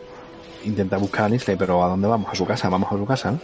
[0.64, 2.28] intentar buscar a Nisley, pero ¿a dónde vamos?
[2.30, 2.68] ¿A su casa?
[2.68, 3.38] ¿Vamos a su casa?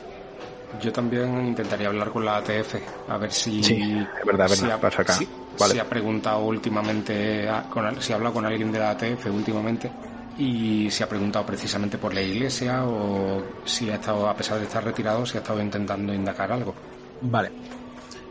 [0.81, 2.77] Yo también intentaría hablar con la ATF,
[3.09, 3.62] a ver si...
[3.62, 5.12] Sí, es verdad, es verdad, si pasa acá.
[5.14, 5.75] Si, vale.
[5.75, 9.91] si ha preguntado últimamente, con, si ha hablado con alguien de la ATF últimamente
[10.39, 14.64] y si ha preguntado precisamente por la iglesia o si ha estado, a pesar de
[14.64, 16.75] estar retirado, si ha estado intentando indagar algo.
[17.21, 17.51] Vale.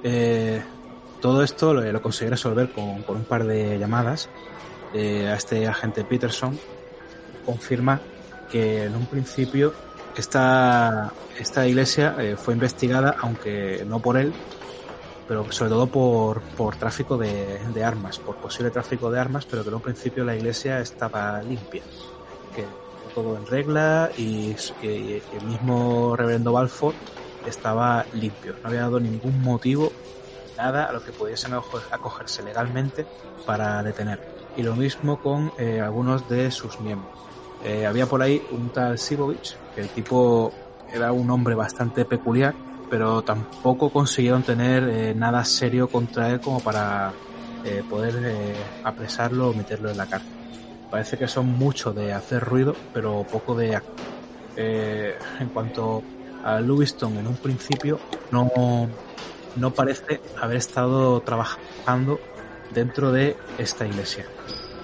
[0.03, 0.61] Eh,
[1.21, 4.29] todo esto lo, lo, conseguí resolver con, con, un par de llamadas
[4.93, 6.57] eh, a este agente Peterson.
[7.45, 7.99] Confirma
[8.49, 9.73] que en un principio
[10.19, 14.33] esta, esta iglesia eh, fue investigada, aunque no por él,
[15.27, 19.63] pero sobre todo por, por tráfico de, de, armas, por posible tráfico de armas, pero
[19.63, 21.83] que en un principio la iglesia estaba limpia,
[22.55, 22.65] que
[23.13, 26.93] todo en regla y, y, el mismo reverendo Balfour
[27.45, 29.91] estaba limpio, no había dado ningún motivo,
[30.57, 33.05] nada a lo que pudiesen acogerse legalmente
[33.45, 34.19] para detener.
[34.57, 37.19] Y lo mismo con eh, algunos de sus miembros.
[37.63, 40.51] Eh, había por ahí un tal Sibovich, que el tipo
[40.91, 42.53] era un hombre bastante peculiar,
[42.89, 47.13] pero tampoco consiguieron tener eh, nada serio contra él como para
[47.63, 50.31] eh, poder eh, apresarlo o meterlo en la cárcel.
[50.89, 53.79] Parece que son mucho de hacer ruido, pero poco de
[54.55, 56.03] eh, en cuanto
[56.43, 57.99] a Lewiston en un principio
[58.31, 58.49] no,
[59.55, 62.19] no parece haber estado trabajando
[62.73, 64.25] dentro de esta iglesia.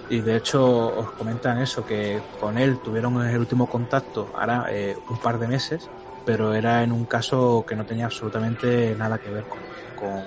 [0.09, 0.63] Y de hecho
[0.97, 5.47] os comentan eso, que con él tuvieron el último contacto ahora eh, un par de
[5.47, 5.89] meses,
[6.25, 9.59] pero era en un caso que no tenía absolutamente nada que ver con,
[9.95, 10.23] con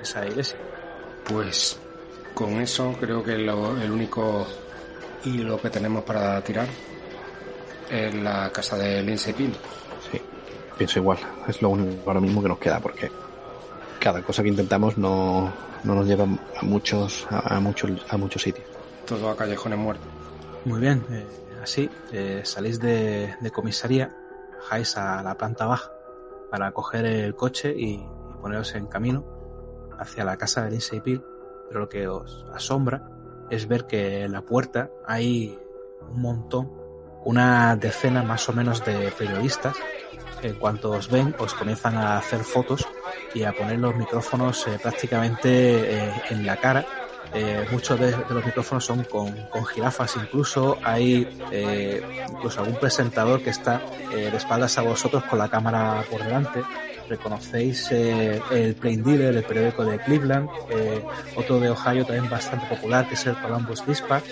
[0.00, 0.56] esa iglesia.
[1.24, 1.78] Pues
[2.32, 4.46] con eso creo que lo, el único
[5.24, 6.66] hilo que tenemos para tirar
[7.90, 9.52] es la casa de Lindsay Peel.
[10.10, 10.20] Sí,
[10.76, 11.18] pienso igual.
[11.46, 13.10] Es lo único ahora mismo que nos queda porque
[14.00, 15.52] cada cosa que intentamos no,
[15.84, 18.77] no nos lleva a muchos, a, a muchos, a muchos sitios.
[19.08, 20.06] Todo a callejones muertos.
[20.66, 21.26] Muy bien, eh,
[21.62, 24.14] así eh, salís de, de, comisaría,
[24.58, 25.90] bajáis a la planta baja
[26.50, 28.06] para coger el coche y,
[28.42, 29.24] poneros en camino
[29.98, 31.24] hacia la casa de Lindsay Peel,
[31.68, 33.10] pero lo que os asombra
[33.50, 35.58] es ver que en la puerta hay
[36.08, 36.70] un montón,
[37.24, 39.76] una decena más o menos de periodistas.
[40.42, 42.86] En cuanto os ven, os comienzan a hacer fotos
[43.34, 46.86] y a poner los micrófonos eh, prácticamente en la cara.
[47.34, 52.76] Eh, muchos de, de, los micrófonos son con, con jirafas, incluso hay eh, incluso algún
[52.76, 56.62] presentador que está de espaldas a vosotros con la cámara por delante.
[57.08, 60.48] Reconocéis el Plain Dealer, el periódico de Cleveland,
[61.36, 64.24] otro de Ohio también bastante popular, que es el Columbus Dispatch.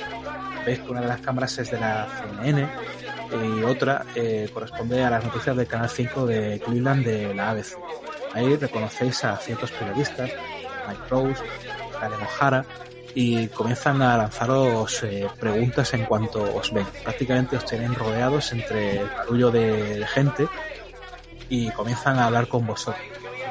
[0.66, 2.68] Veis que una de las cámaras es de la CNN,
[3.32, 7.76] y otra eh, corresponde a las noticias del Canal 5 de Cleveland de la ABC.
[8.32, 10.30] Ahí reconocéis a ciertos periodistas,
[10.86, 11.42] Mike Rose,
[11.98, 12.64] Karen O'Hara,
[13.14, 16.86] y comienzan a lanzaros eh, preguntas en cuanto os ven.
[17.02, 20.48] Prácticamente os tienen rodeados entre el barullo de, de gente
[21.48, 23.02] y comienzan a hablar con vosotros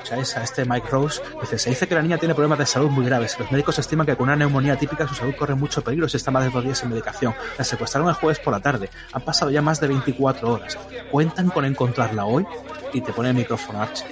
[0.05, 2.89] escucháis a este Mike Rose, dice, se dice que la niña tiene problemas de salud
[2.89, 3.39] muy graves.
[3.39, 6.29] Los médicos estiman que con una neumonía típica su salud corre mucho peligro si está
[6.29, 7.33] más de dos días en medicación.
[7.57, 8.89] La secuestraron el jueves por la tarde.
[9.13, 10.77] Han pasado ya más de 24 horas.
[11.11, 12.45] ¿Cuentan con encontrarla hoy?
[12.93, 14.05] Y te pone el micrófono, Archie.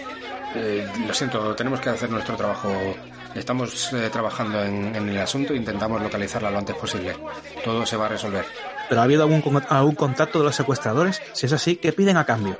[0.56, 2.70] Eh, lo siento, tenemos que hacer nuestro trabajo.
[3.36, 7.16] Estamos eh, trabajando en, en, el asunto e intentamos localizarla lo antes posible.
[7.64, 8.46] Todo se va a resolver.
[8.88, 11.22] ¿Pero ha habido algún, algún contacto de los secuestradores?
[11.34, 12.58] Si es así, ¿qué piden a cambio?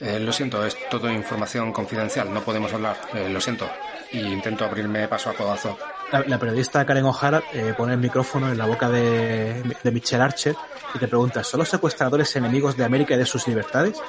[0.00, 3.68] Eh, lo siento, es todo información confidencial, no podemos hablar, eh, lo siento.
[4.12, 5.78] Y intento abrirme paso a codazo.
[6.10, 7.42] La, la periodista Karen O'Hara
[7.76, 10.54] pone el micrófono en la boca de, de Michelle Archer
[10.94, 14.00] y te pregunta, ¿son los secuestradores enemigos de América y de sus libertades?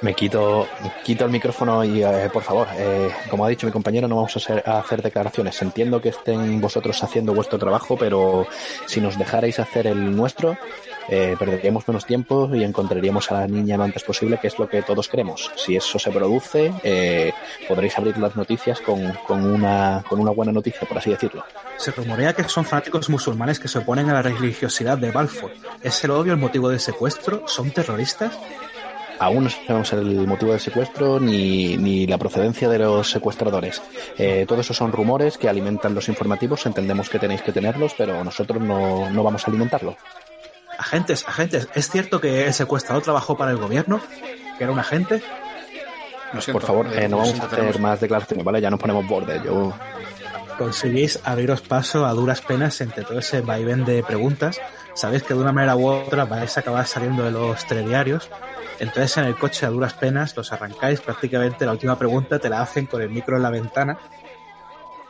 [0.00, 0.68] Me quito,
[1.04, 4.36] quito el micrófono y, eh, por favor, eh, como ha dicho mi compañero, no vamos
[4.36, 5.60] a hacer, declaraciones.
[5.60, 8.46] Entiendo que estén vosotros haciendo vuestro trabajo, pero
[8.86, 10.56] si nos dejarais hacer el nuestro,
[11.08, 14.68] eh, perderíamos menos tiempo y encontraríamos a la niña lo antes posible, que es lo
[14.68, 15.50] que todos queremos.
[15.56, 17.32] Si eso se produce, eh,
[17.66, 21.44] podréis abrir las noticias con, con, una, con una buena noticia, por así decirlo.
[21.76, 25.50] Se rumorea que son fanáticos musulmanes que se oponen a la religiosidad de Balfour.
[25.82, 27.48] ¿Es el odio el motivo del secuestro?
[27.48, 28.38] ¿Son terroristas?
[29.18, 33.82] Aún no sabemos el motivo del secuestro ni, ni la procedencia de los secuestradores.
[34.16, 36.64] Eh, todo eso son rumores que alimentan los informativos.
[36.66, 39.96] Entendemos que tenéis que tenerlos, pero nosotros no, no vamos a alimentarlo.
[40.78, 44.00] Agentes, agentes, ¿es cierto que el secuestrador trabajó para el gobierno?
[44.56, 45.20] ¿Que era un agente?
[46.40, 47.80] Siento, Por favor, eh, no vamos a hacer tenemos...
[47.80, 48.60] más declaraciones, ¿vale?
[48.60, 49.40] Ya nos ponemos borde.
[49.44, 49.72] Yo...
[50.58, 54.60] Conseguís abriros paso a duras penas entre todo ese vaivén de preguntas.
[54.94, 58.28] Sabéis que de una manera u otra vais a acabar saliendo de los telediarios
[58.80, 62.62] entonces en el coche a duras penas los arrancáis, prácticamente la última pregunta te la
[62.62, 63.98] hacen con el micro en la ventana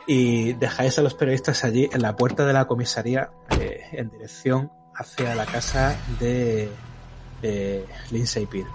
[0.07, 4.71] y dejáis a los periodistas allí en la puerta de la comisaría eh, en dirección
[4.95, 6.69] hacia la casa de
[7.43, 8.65] eh, Lindsay Peer.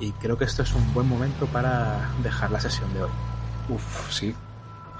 [0.00, 3.10] Y creo que esto es un buen momento para dejar la sesión de hoy.
[3.68, 4.34] Uf, sí.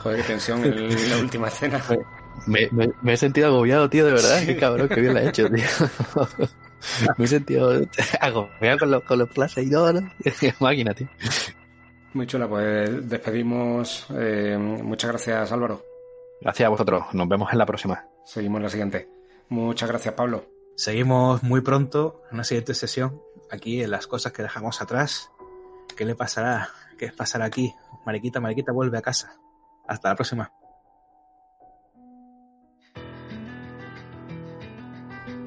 [0.02, 1.82] Joder, qué tensión en la última escena.
[2.46, 4.42] Me, me, me, he sentido agobiado, tío, de verdad.
[4.46, 5.64] Qué cabrón, qué bien la he hecho, tío.
[7.18, 7.82] me he sentido
[8.20, 10.10] agobiado con los, con los flashes y todo, ¿no?
[10.60, 11.08] Máquina, tío.
[12.14, 14.06] Muy chula, pues despedimos.
[14.16, 15.84] Eh, muchas gracias, Álvaro.
[16.40, 17.04] Gracias a vosotros.
[17.12, 18.04] Nos vemos en la próxima.
[18.24, 19.08] Seguimos en la siguiente.
[19.50, 20.46] Muchas gracias, Pablo.
[20.76, 23.20] Seguimos muy pronto en una siguiente sesión.
[23.50, 25.30] Aquí en las cosas que dejamos atrás.
[25.94, 26.70] ¿Qué le pasará?
[26.96, 27.74] ¿Qué pasará aquí?
[28.06, 29.38] Mariquita, Mariquita vuelve a casa.
[29.90, 30.52] Hasta la próxima.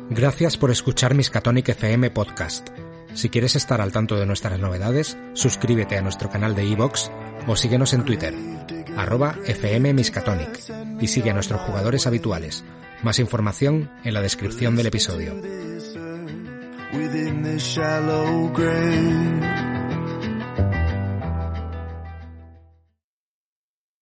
[0.09, 2.67] Gracias por escuchar Miskatonic FM Podcast.
[3.13, 7.09] Si quieres estar al tanto de nuestras novedades, suscríbete a nuestro canal de iVoox
[7.47, 8.35] o síguenos en Twitter,
[8.97, 10.59] arroba FM Miskatonic,
[10.99, 12.65] y sigue a nuestros jugadores habituales.
[13.01, 15.35] Más información en la descripción del episodio.